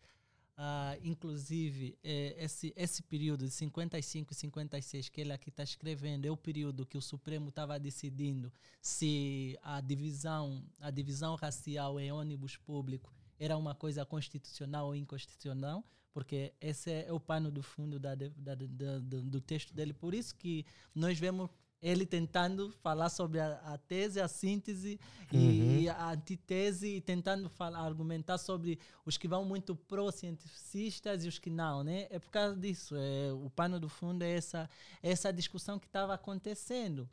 [0.57, 6.25] Uh, inclusive, eh, esse, esse período de 55 e 56 que ele aqui está escrevendo
[6.25, 12.11] é o período que o Supremo estava decidindo se a divisão, a divisão racial em
[12.11, 17.99] ônibus público era uma coisa constitucional ou inconstitucional, porque esse é o pano do fundo
[17.99, 19.93] da, da, da, do texto dele.
[19.93, 20.65] Por isso que
[20.95, 24.99] nós vemos ele tentando falar sobre a, a tese, a síntese
[25.31, 25.39] uhum.
[25.79, 31.37] e a antitese, e tentando falar, argumentar sobre os que vão muito pró-cientificistas e os
[31.37, 32.07] que não, né?
[32.09, 32.95] É por causa disso.
[32.95, 34.69] É, o pano do fundo é essa,
[35.03, 37.07] é essa discussão que estava acontecendo.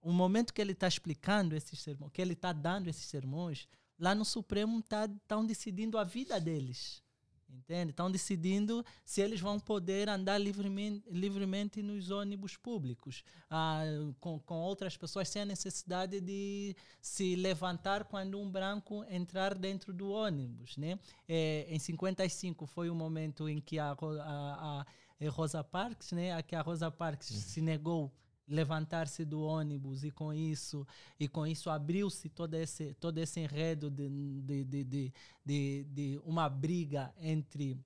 [0.00, 4.14] O momento que ele está explicando esses sermões, que ele está dando esses sermões, lá
[4.14, 7.02] no Supremo estão tá, decidindo a vida deles.
[7.50, 7.90] Entende?
[7.90, 13.82] Estão decidindo se eles vão poder andar livremente, livremente nos ônibus públicos, ah,
[14.20, 19.92] com, com outras pessoas, sem a necessidade de se levantar quando um branco entrar dentro
[19.92, 20.76] do ônibus.
[20.76, 20.98] Né?
[21.28, 24.86] É, em 55 foi o momento em que a, a,
[25.20, 27.36] a Rosa Parks, né, a que a Rosa Parks uhum.
[27.36, 28.12] se negou
[28.48, 30.86] levantar-se do ônibus e com isso
[31.20, 34.08] e com isso abriu-se todo esse todo esse enredo de,
[34.40, 35.12] de, de,
[35.44, 37.78] de, de, uma briga entre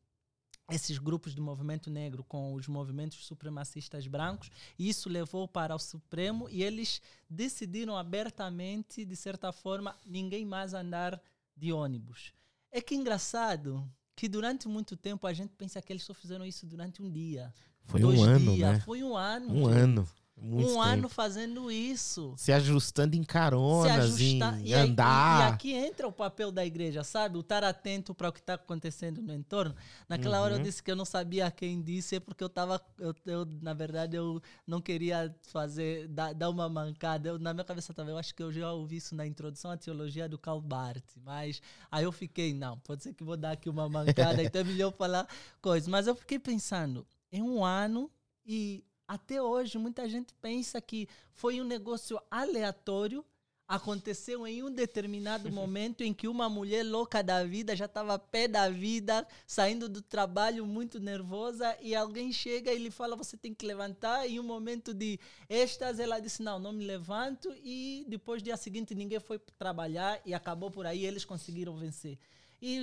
[0.71, 5.79] esses grupos do movimento negro com os movimentos supremacistas brancos, e isso levou para o
[5.79, 11.21] Supremo e eles decidiram abertamente, de certa forma, ninguém mais andar
[11.57, 12.33] de ônibus.
[12.71, 16.65] É que engraçado que durante muito tempo a gente pensa que eles só fizeram isso
[16.67, 17.53] durante um dia.
[17.85, 18.73] Foi um ano, dias.
[18.73, 18.81] né?
[18.81, 19.53] Foi um ano.
[19.53, 19.79] Um gente.
[19.79, 20.09] ano.
[20.37, 20.81] Muito um tempo.
[20.81, 22.35] ano fazendo isso.
[22.37, 25.51] Se ajustando em caronas, em e andar.
[25.51, 27.37] e, aqui entra o papel da igreja, sabe?
[27.37, 29.75] O estar atento para o que está acontecendo no entorno.
[30.09, 30.45] Naquela uhum.
[30.45, 30.65] hora eu uhum.
[30.65, 32.81] disse que eu não sabia quem disse, é porque eu estava.
[32.99, 37.29] Eu, eu, na verdade, eu não queria fazer, dar, dar uma mancada.
[37.29, 39.77] Eu, na minha cabeça também, eu acho que eu já ouvi isso na introdução à
[39.77, 41.17] teologia do Karl Barth.
[41.25, 44.65] Mas aí eu fiquei, não, pode ser que vou dar aqui uma mancada, então é
[44.65, 45.29] melhor falar
[45.61, 45.87] coisas.
[45.89, 48.11] Mas eu fiquei pensando, em um ano
[48.45, 53.23] e até hoje, muita gente pensa que foi um negócio aleatório,
[53.69, 58.49] aconteceu em um determinado momento em que uma mulher louca da vida já estava pé
[58.49, 63.53] da vida, saindo do trabalho muito nervosa, e alguém chega e lhe fala: Você tem
[63.53, 64.27] que levantar.
[64.27, 67.55] E um momento de êxtase, ela disse: Não, não me levanto.
[67.63, 72.19] E depois, dia seguinte, ninguém foi trabalhar e acabou por aí, eles conseguiram vencer.
[72.63, 72.81] E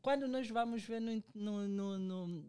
[0.00, 2.44] quando nós vamos ver no, no, no, no,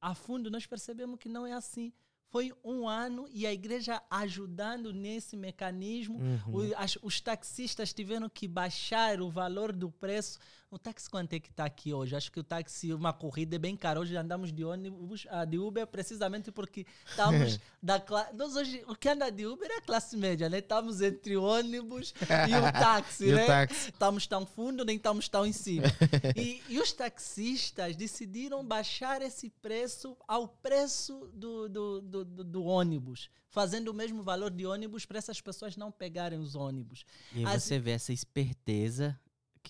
[0.00, 1.92] a fundo, nós percebemos que não é assim.
[2.36, 6.18] Foi um ano e a igreja ajudando nesse mecanismo.
[6.18, 6.54] Uhum.
[6.54, 10.38] Os, os, taxistas tiveram que baixar o valor do preço.
[10.68, 12.16] O táxi quanto é que está aqui hoje?
[12.16, 14.00] Acho que o táxi, uma corrida é bem caro.
[14.00, 18.34] Hoje andamos de ônibus, ah, de Uber, precisamente porque estamos da classe.
[18.36, 20.58] hoje, o que anda de Uber é a classe média, né?
[20.58, 23.44] Estamos entre o ônibus e o táxi, e né?
[23.44, 23.90] O táxi.
[23.90, 25.86] Estamos tão fundo, nem estamos tão em cima.
[26.36, 32.64] e, e os taxistas decidiram baixar esse preço ao preço do, do, do do, do,
[32.64, 37.04] ônibus, fazendo o mesmo valor de ônibus para essas pessoas não pegarem os ônibus.
[37.32, 37.62] E As...
[37.62, 39.18] você vê essa esperteza,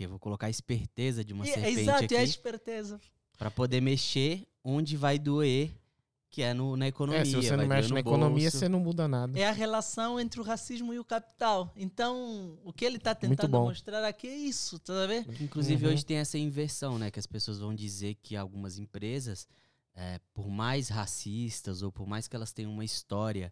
[0.05, 2.15] eu vou colocar a esperteza de uma e, serpente exato, aqui.
[2.15, 3.01] é a esperteza.
[3.39, 5.71] Para poder mexer onde vai doer
[6.37, 7.23] que é no, na economia.
[7.23, 9.39] É, se você não mexe na economia, você não muda nada.
[9.39, 11.73] É a relação entre o racismo e o capital.
[11.75, 15.33] Então, o que ele está tentando mostrar aqui é isso, tá vendo?
[15.43, 15.93] Inclusive, uhum.
[15.93, 17.11] hoje tem essa inversão, né?
[17.11, 19.49] Que as pessoas vão dizer que algumas empresas
[19.95, 23.51] é, por mais racistas ou por mais que elas tenham uma história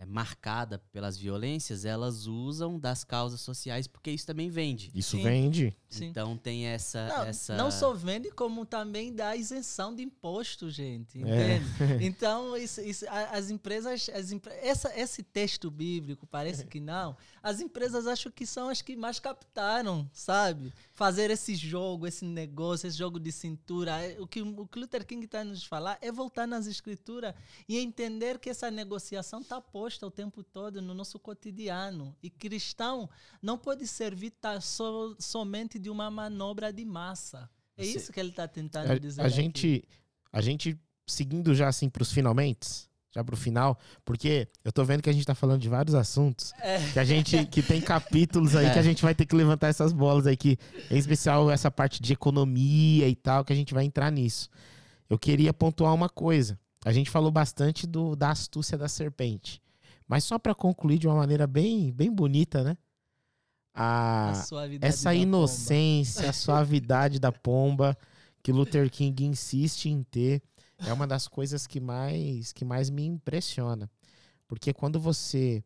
[0.00, 4.90] é, marcada pelas violências, elas usam das causas sociais porque isso também vende.
[4.94, 5.22] Isso Sim.
[5.22, 5.76] vende.
[5.90, 6.06] Sim.
[6.06, 7.56] Então tem essa não, essa.
[7.56, 11.18] Não só vende, como também dá isenção de imposto, gente.
[11.18, 11.56] É.
[11.56, 11.66] Entende?
[11.82, 12.00] É.
[12.10, 14.08] Então, isso, isso, as empresas.
[14.08, 14.32] As,
[14.62, 17.14] essa, esse texto bíblico parece que não.
[17.42, 20.72] As empresas acho que são as que mais captaram, sabe?
[21.00, 23.96] Fazer esse jogo, esse negócio, esse jogo de cintura.
[24.18, 27.34] O que o Luther King está nos falar é voltar nas escrituras
[27.66, 32.14] e entender que essa negociação está posta o tempo todo no nosso cotidiano.
[32.22, 33.08] E cristão
[33.40, 37.48] não pode servir tá, so, somente de uma manobra de massa.
[37.78, 39.22] É Você, isso que ele está tentando a, dizer.
[39.22, 39.82] A gente,
[40.30, 44.84] a gente, seguindo já assim para os finalmente, já para o final, porque eu tô
[44.84, 46.78] vendo que a gente tá falando de vários assuntos, é.
[46.92, 48.72] que a gente que tem capítulos aí é.
[48.72, 50.58] que a gente vai ter que levantar essas bolas aí que
[50.90, 54.48] em especial essa parte de economia e tal, que a gente vai entrar nisso.
[55.08, 56.58] Eu queria pontuar uma coisa.
[56.84, 59.60] A gente falou bastante do da astúcia da serpente.
[60.06, 62.76] Mas só para concluir de uma maneira bem bem bonita, né?
[63.74, 67.96] a, a essa inocência, a suavidade da pomba
[68.42, 70.42] que Luther King insiste em ter
[70.86, 73.90] é uma das coisas que mais que mais me impressiona.
[74.46, 75.62] Porque quando você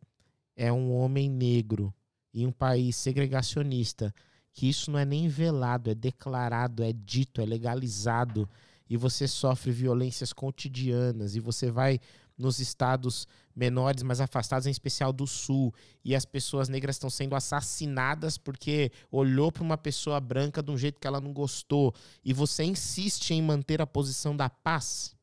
[0.56, 1.92] é um homem negro
[2.32, 4.14] em um país segregacionista
[4.54, 8.48] que isso não é nem velado, é declarado, é dito, é legalizado,
[8.88, 11.98] e você sofre violências cotidianas, e você vai
[12.36, 15.72] nos estados menores, mais afastados, em especial do sul,
[16.04, 20.76] e as pessoas negras estão sendo assassinadas porque olhou para uma pessoa branca de um
[20.76, 25.14] jeito que ela não gostou, e você insiste em manter a posição da paz,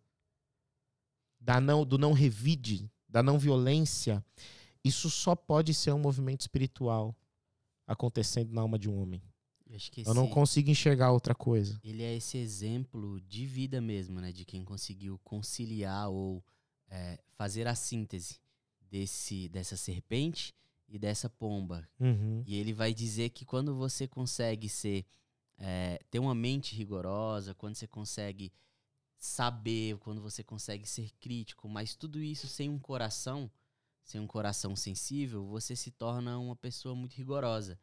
[1.40, 4.24] da não, do não revide, da não violência,
[4.84, 7.16] isso só pode ser um movimento espiritual
[7.86, 9.22] acontecendo na alma de um homem.
[9.70, 11.80] Eu, Eu não consigo enxergar outra coisa.
[11.84, 14.32] Ele é esse exemplo de vida mesmo, né?
[14.32, 16.44] De quem conseguiu conciliar ou
[16.92, 18.40] é, fazer a síntese
[18.82, 20.54] desse, dessa serpente
[20.88, 21.90] e dessa pomba.
[22.00, 22.44] Uhum.
[22.46, 25.06] E ele vai dizer que quando você consegue ser
[25.58, 28.52] é, ter uma mente rigorosa, quando você consegue
[29.18, 33.50] saber, quando você consegue ser crítico, mas tudo isso sem um coração,
[34.04, 37.80] sem um coração sensível, você se torna uma pessoa muito rigorosa.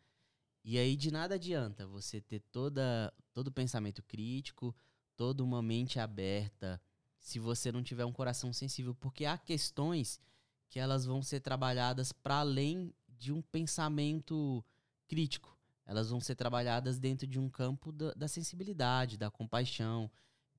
[0.65, 4.75] E aí de nada adianta você ter toda todo pensamento crítico,
[5.17, 6.81] toda uma mente aberta,
[7.19, 10.21] se você não tiver um coração sensível, porque há questões
[10.69, 14.65] que elas vão ser trabalhadas para além de um pensamento
[15.07, 15.57] crítico.
[15.85, 20.11] Elas vão ser trabalhadas dentro de um campo da, da sensibilidade, da compaixão,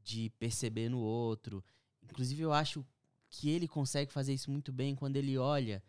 [0.03, 1.64] de perceber no outro.
[2.01, 2.86] Inclusive, eu acho
[3.30, 5.84] que ele consegue fazer isso muito bem quando ele olha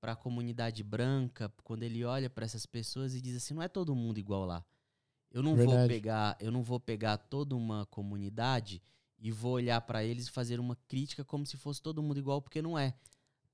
[0.00, 3.68] para a comunidade branca, quando ele olha para essas pessoas e diz assim: não é
[3.68, 4.64] todo mundo igual lá.
[5.30, 5.88] Eu não vou Verdade.
[5.88, 8.80] pegar, eu não vou pegar toda uma comunidade
[9.24, 12.42] e vou olhar para eles e fazer uma crítica como se fosse todo mundo igual,
[12.42, 12.94] porque não é.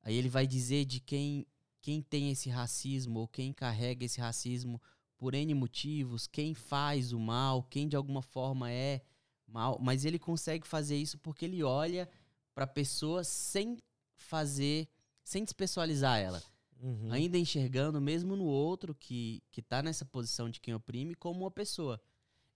[0.02, 1.46] Aí ele vai dizer de quem
[1.80, 4.82] quem tem esse racismo ou quem carrega esse racismo
[5.16, 9.00] por N motivos, quem faz o mal, quem de alguma forma é
[9.46, 12.06] mal, mas ele consegue fazer isso porque ele olha
[12.54, 13.78] para a pessoa sem
[14.16, 14.88] fazer,
[15.22, 16.42] sem despessoalizar ela,
[16.82, 17.12] Uhum.
[17.12, 21.50] ainda enxergando mesmo no outro que que tá nessa posição de quem oprime como uma
[21.50, 22.00] pessoa.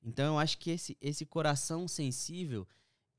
[0.03, 2.67] Então eu acho que esse esse coração sensível,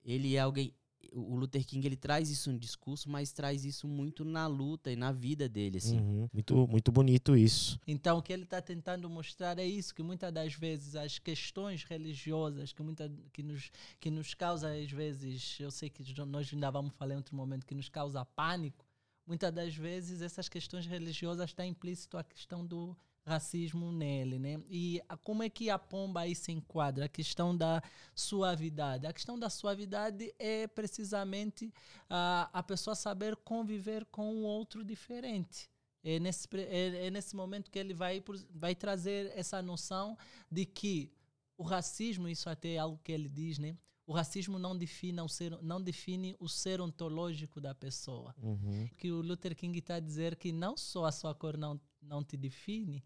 [0.06, 0.74] ele é alguém
[1.16, 4.96] o Luther King ele traz isso no discurso, mas traz isso muito na luta e
[4.96, 6.00] na vida dele, assim.
[6.00, 6.30] Uhum.
[6.32, 7.80] Muito, muito bonito isso.
[7.88, 11.84] Então, o que ele está tentando mostrar é isso, que muitas das vezes as questões
[11.84, 16.70] religiosas que, muita, que, nos, que nos causa, às vezes, eu sei que nós ainda
[16.70, 18.86] vamos falar em outro momento, que nos causa pânico,
[19.26, 22.96] muitas das vezes essas questões religiosas está implícito a questão do
[23.26, 24.62] racismo nele, né?
[24.70, 27.06] E como é que a pomba aí se enquadra?
[27.06, 27.82] A questão da
[28.14, 29.08] suavidade.
[29.08, 31.74] A questão da suavidade é precisamente
[32.10, 35.70] a, a pessoa saber conviver com um outro diferente.
[36.04, 40.16] É nesse, é, é nesse momento que ele vai, vai trazer essa noção
[40.52, 41.12] de que
[41.58, 43.76] o racismo, isso até é algo que ele diz, né?
[44.06, 48.36] O racismo não define o ser, não define o ser ontológico da pessoa.
[48.40, 48.88] Uhum.
[48.98, 52.24] Que o Luther King está a dizer que não só a sua cor não, não
[52.24, 53.04] te define,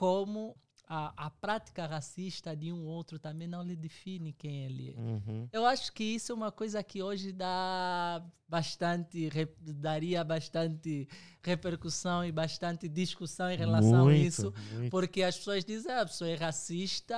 [0.00, 0.56] como
[0.88, 4.98] a, a prática racista de um outro também não lhe define quem ele é.
[4.98, 5.46] Uhum.
[5.52, 9.28] Eu acho que isso é uma coisa que hoje dá bastante,
[9.74, 11.06] daria bastante
[11.42, 14.90] repercussão e bastante discussão em relação Muito, a isso, muito.
[14.90, 17.14] porque as pessoas dizem, ah, a pessoa é racista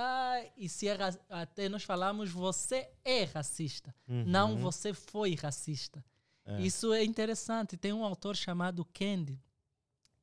[0.57, 0.97] e se é
[1.29, 4.57] até nós falamos, você é racista, não Uhum.
[4.57, 6.03] você foi racista.
[6.45, 6.61] É.
[6.61, 7.77] Isso é interessante.
[7.77, 9.39] Tem um autor chamado Kendi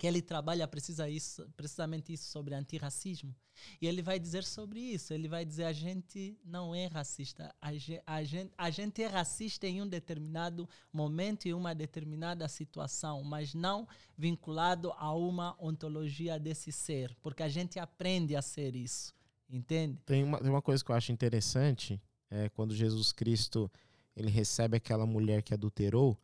[0.00, 3.36] que ele trabalha precisa isso, precisamente isso sobre antirracismo.
[3.82, 5.12] E ele vai dizer sobre isso.
[5.12, 7.54] Ele vai dizer a gente não é racista.
[7.60, 13.52] A gente, a gente, é racista em um determinado momento e uma determinada situação, mas
[13.52, 13.86] não
[14.16, 19.14] vinculado a uma ontologia desse ser, porque a gente aprende a ser isso.
[19.50, 19.98] Entende?
[20.06, 23.70] Tem uma, tem uma coisa que eu acho interessante, é quando Jesus Cristo
[24.16, 26.16] ele recebe aquela mulher que adulterou,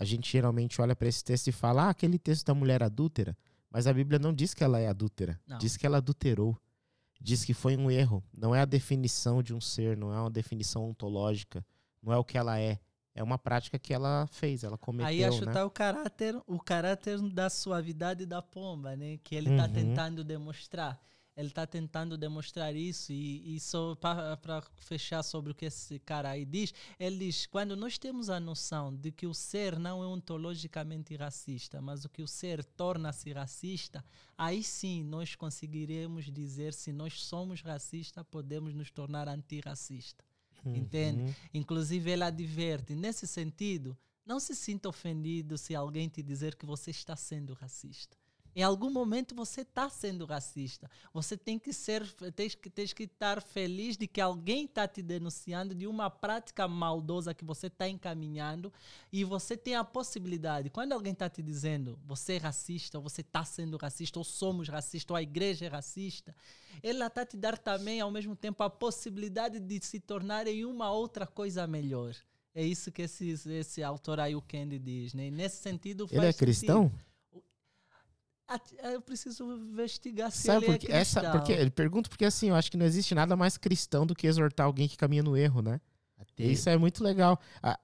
[0.00, 3.36] a gente geralmente olha para esse texto e fala, ah, aquele texto da mulher adúltera,
[3.70, 5.58] mas a Bíblia não diz que ela é adúltera, Não.
[5.58, 6.56] diz que ela adulterou,
[7.20, 10.30] diz que foi um erro, não é a definição de um ser, não é uma
[10.30, 11.62] definição ontológica,
[12.02, 12.80] não é o que ela é,
[13.14, 15.52] é uma prática que ela fez, ela cometeu, Aí acho né?
[15.52, 19.18] tá o caráter, o caráter da suavidade da pomba, né?
[19.22, 19.72] Que ele está Uhum.
[19.72, 20.98] tentando demonstrar.
[21.36, 26.30] Ele está tentando demonstrar isso e, e só para fechar sobre o que esse cara
[26.30, 30.06] aí diz, ele diz quando nós temos a noção de que o ser não é
[30.06, 34.04] ontologicamente racista, mas o que o ser torna-se racista,
[34.36, 40.24] aí sim nós conseguiremos dizer se nós somos racistas, podemos nos tornar antirracista.
[40.64, 41.22] Entende?
[41.22, 41.34] Uhum.
[41.54, 42.94] Inclusive, ele adverte.
[42.94, 48.16] Nesse sentido, não se sinta ofendido se alguém te dizer que você está sendo racista.
[48.54, 50.90] Em algum momento você está sendo racista.
[51.12, 55.02] Você tem que ser, tens que, tens que estar feliz de que alguém está te
[55.02, 58.72] denunciando de uma prática maldosa que você está encaminhando
[59.12, 60.70] e você tem a possibilidade.
[60.70, 64.68] Quando alguém está te dizendo você é racista, ou você está sendo racista, ou somos
[64.68, 66.34] racistas, ou a igreja é racista,
[66.82, 70.90] ela está te dar também ao mesmo tempo a possibilidade de se tornar em uma
[70.90, 72.14] outra coisa melhor.
[72.54, 75.14] É isso que esse, esse autor aí, o Candy, diz.
[75.14, 75.30] Né?
[75.30, 76.84] Nesse sentido, Ele é cristão?
[76.84, 77.09] Sentido.
[78.82, 81.22] Eu preciso investigar se Sabe ele porque, é cristão.
[81.22, 84.14] essa, porque ele pergunta porque assim, eu acho que não existe nada mais cristão do
[84.14, 85.80] que exortar alguém que caminha no erro, né?
[86.18, 87.40] Até- Isso é muito legal.
[87.62, 87.78] Ah,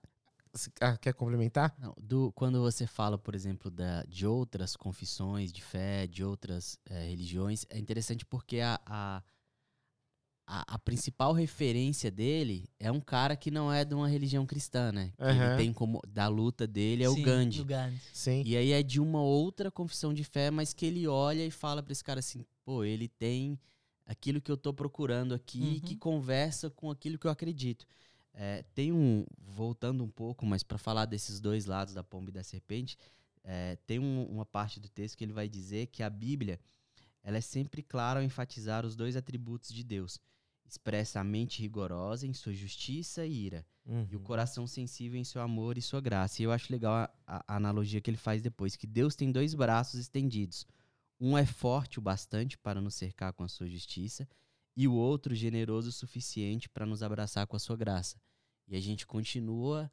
[0.80, 1.74] ah, quer complementar?
[1.78, 6.78] Não, do, quando você fala, por exemplo, da, de outras confissões de fé, de outras
[6.88, 9.22] eh, religiões, é interessante porque a, a,
[10.46, 14.92] a, a principal referência dele é um cara que não é de uma religião cristã,
[14.92, 15.12] né?
[15.16, 15.44] Que Aham.
[15.46, 16.00] Ele tem como.
[16.06, 17.60] Da luta dele é Sim, o Gandhi.
[17.60, 18.00] o Gandhi.
[18.12, 18.42] Sim.
[18.46, 21.82] E aí é de uma outra confissão de fé, mas que ele olha e fala
[21.82, 23.58] pra esse cara assim, pô, ele tem
[24.06, 25.98] aquilo que eu tô procurando aqui, que Uhum.
[25.98, 27.84] conversa com aquilo que eu acredito.
[28.32, 32.32] É, tem um, voltando um pouco, mas para falar desses dois lados da pomba e
[32.34, 32.96] da serpente,
[33.42, 36.60] é, tem um- uma parte do texto que ele vai dizer que a Bíblia,
[37.24, 40.20] ela é sempre clara ao enfatizar os dois atributos de Deus.
[40.68, 44.06] Expressa a mente rigorosa em sua justiça e ira, Uhum.
[44.10, 46.42] e o coração sensível em seu amor e sua graça.
[46.42, 49.30] E eu acho legal a, a- a analogia que ele faz depois, que Deus tem
[49.30, 50.66] dois braços estendidos.
[51.20, 54.28] Um é forte o bastante para nos cercar com a sua justiça,
[54.76, 58.20] e o outro generoso o suficiente para nos abraçar com a sua graça.
[58.68, 59.90] E a gente continua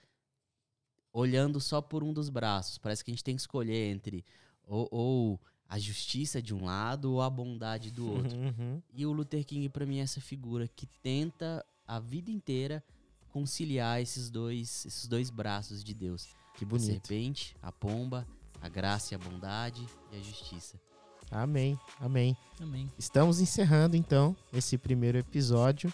[1.14, 2.78] olhando só por um dos braços.
[2.78, 4.26] Parece que a gente tem que escolher entre
[4.64, 5.42] ou, ou
[5.74, 8.38] a justiça de um lado ou a bondade do outro.
[8.44, 8.80] Uhum.
[8.94, 12.84] E o Luther King, pra mim, é essa figura que tenta a vida inteira
[13.32, 16.28] conciliar esses dois, esses dois braços de Deus.
[16.56, 16.86] Que A bonito.
[16.86, 18.28] serpente, a pomba,
[18.62, 20.80] a graça e a bondade e a justiça.
[21.32, 21.80] Amém.
[22.00, 22.38] Amém.
[22.62, 22.92] Amém.
[23.00, 25.92] Estamos encerrando então esse primeiro episódio,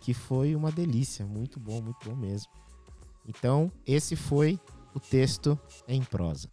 [0.00, 2.50] que foi uma delícia, muito bom, muito bom mesmo.
[3.28, 4.58] Então, esse foi
[4.94, 6.48] o texto em prosa.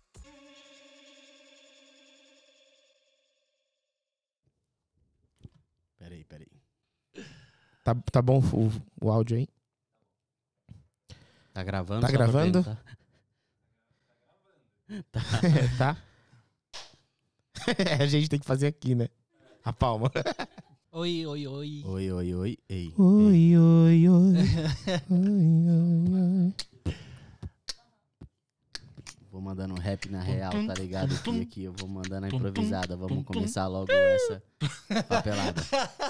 [7.88, 8.70] Tá, tá bom o,
[9.00, 9.48] o áudio aí?
[11.54, 12.02] Tá gravando?
[12.02, 12.62] Tá gravando?
[12.62, 12.84] perguntar.
[15.78, 15.98] tá?
[18.04, 19.08] a gente tem que fazer aqui, né?
[19.64, 20.12] A palma.
[20.92, 21.84] Oi, oi, oi.
[21.86, 22.60] Oi, oi, oi.
[22.68, 22.94] Ei, ei.
[22.98, 24.36] Oi, oi, oi.
[25.10, 25.32] oi,
[25.70, 26.98] oi, oi.
[29.38, 31.14] Vou mandando um rap na real, tá ligado?
[31.32, 32.98] E aqui eu vou mandando a improvisada.
[32.98, 34.42] Vamos começar logo essa
[35.04, 35.62] papelada.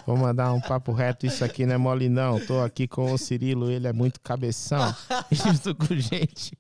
[0.05, 2.39] Vou mandar um papo reto, isso aqui não é mole não.
[2.39, 4.95] Tô aqui com o Cirilo, ele é muito cabeção.
[5.30, 6.57] Junto com gente.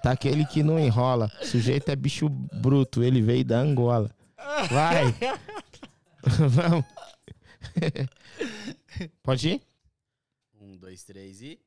[0.00, 1.32] Tá aquele que não enrola.
[1.42, 4.08] O sujeito é bicho bruto, ele veio da Angola.
[4.70, 5.12] Vai.
[6.22, 6.84] Vamos.
[9.24, 9.62] Pode ir?
[10.60, 11.58] Um, dois, três e.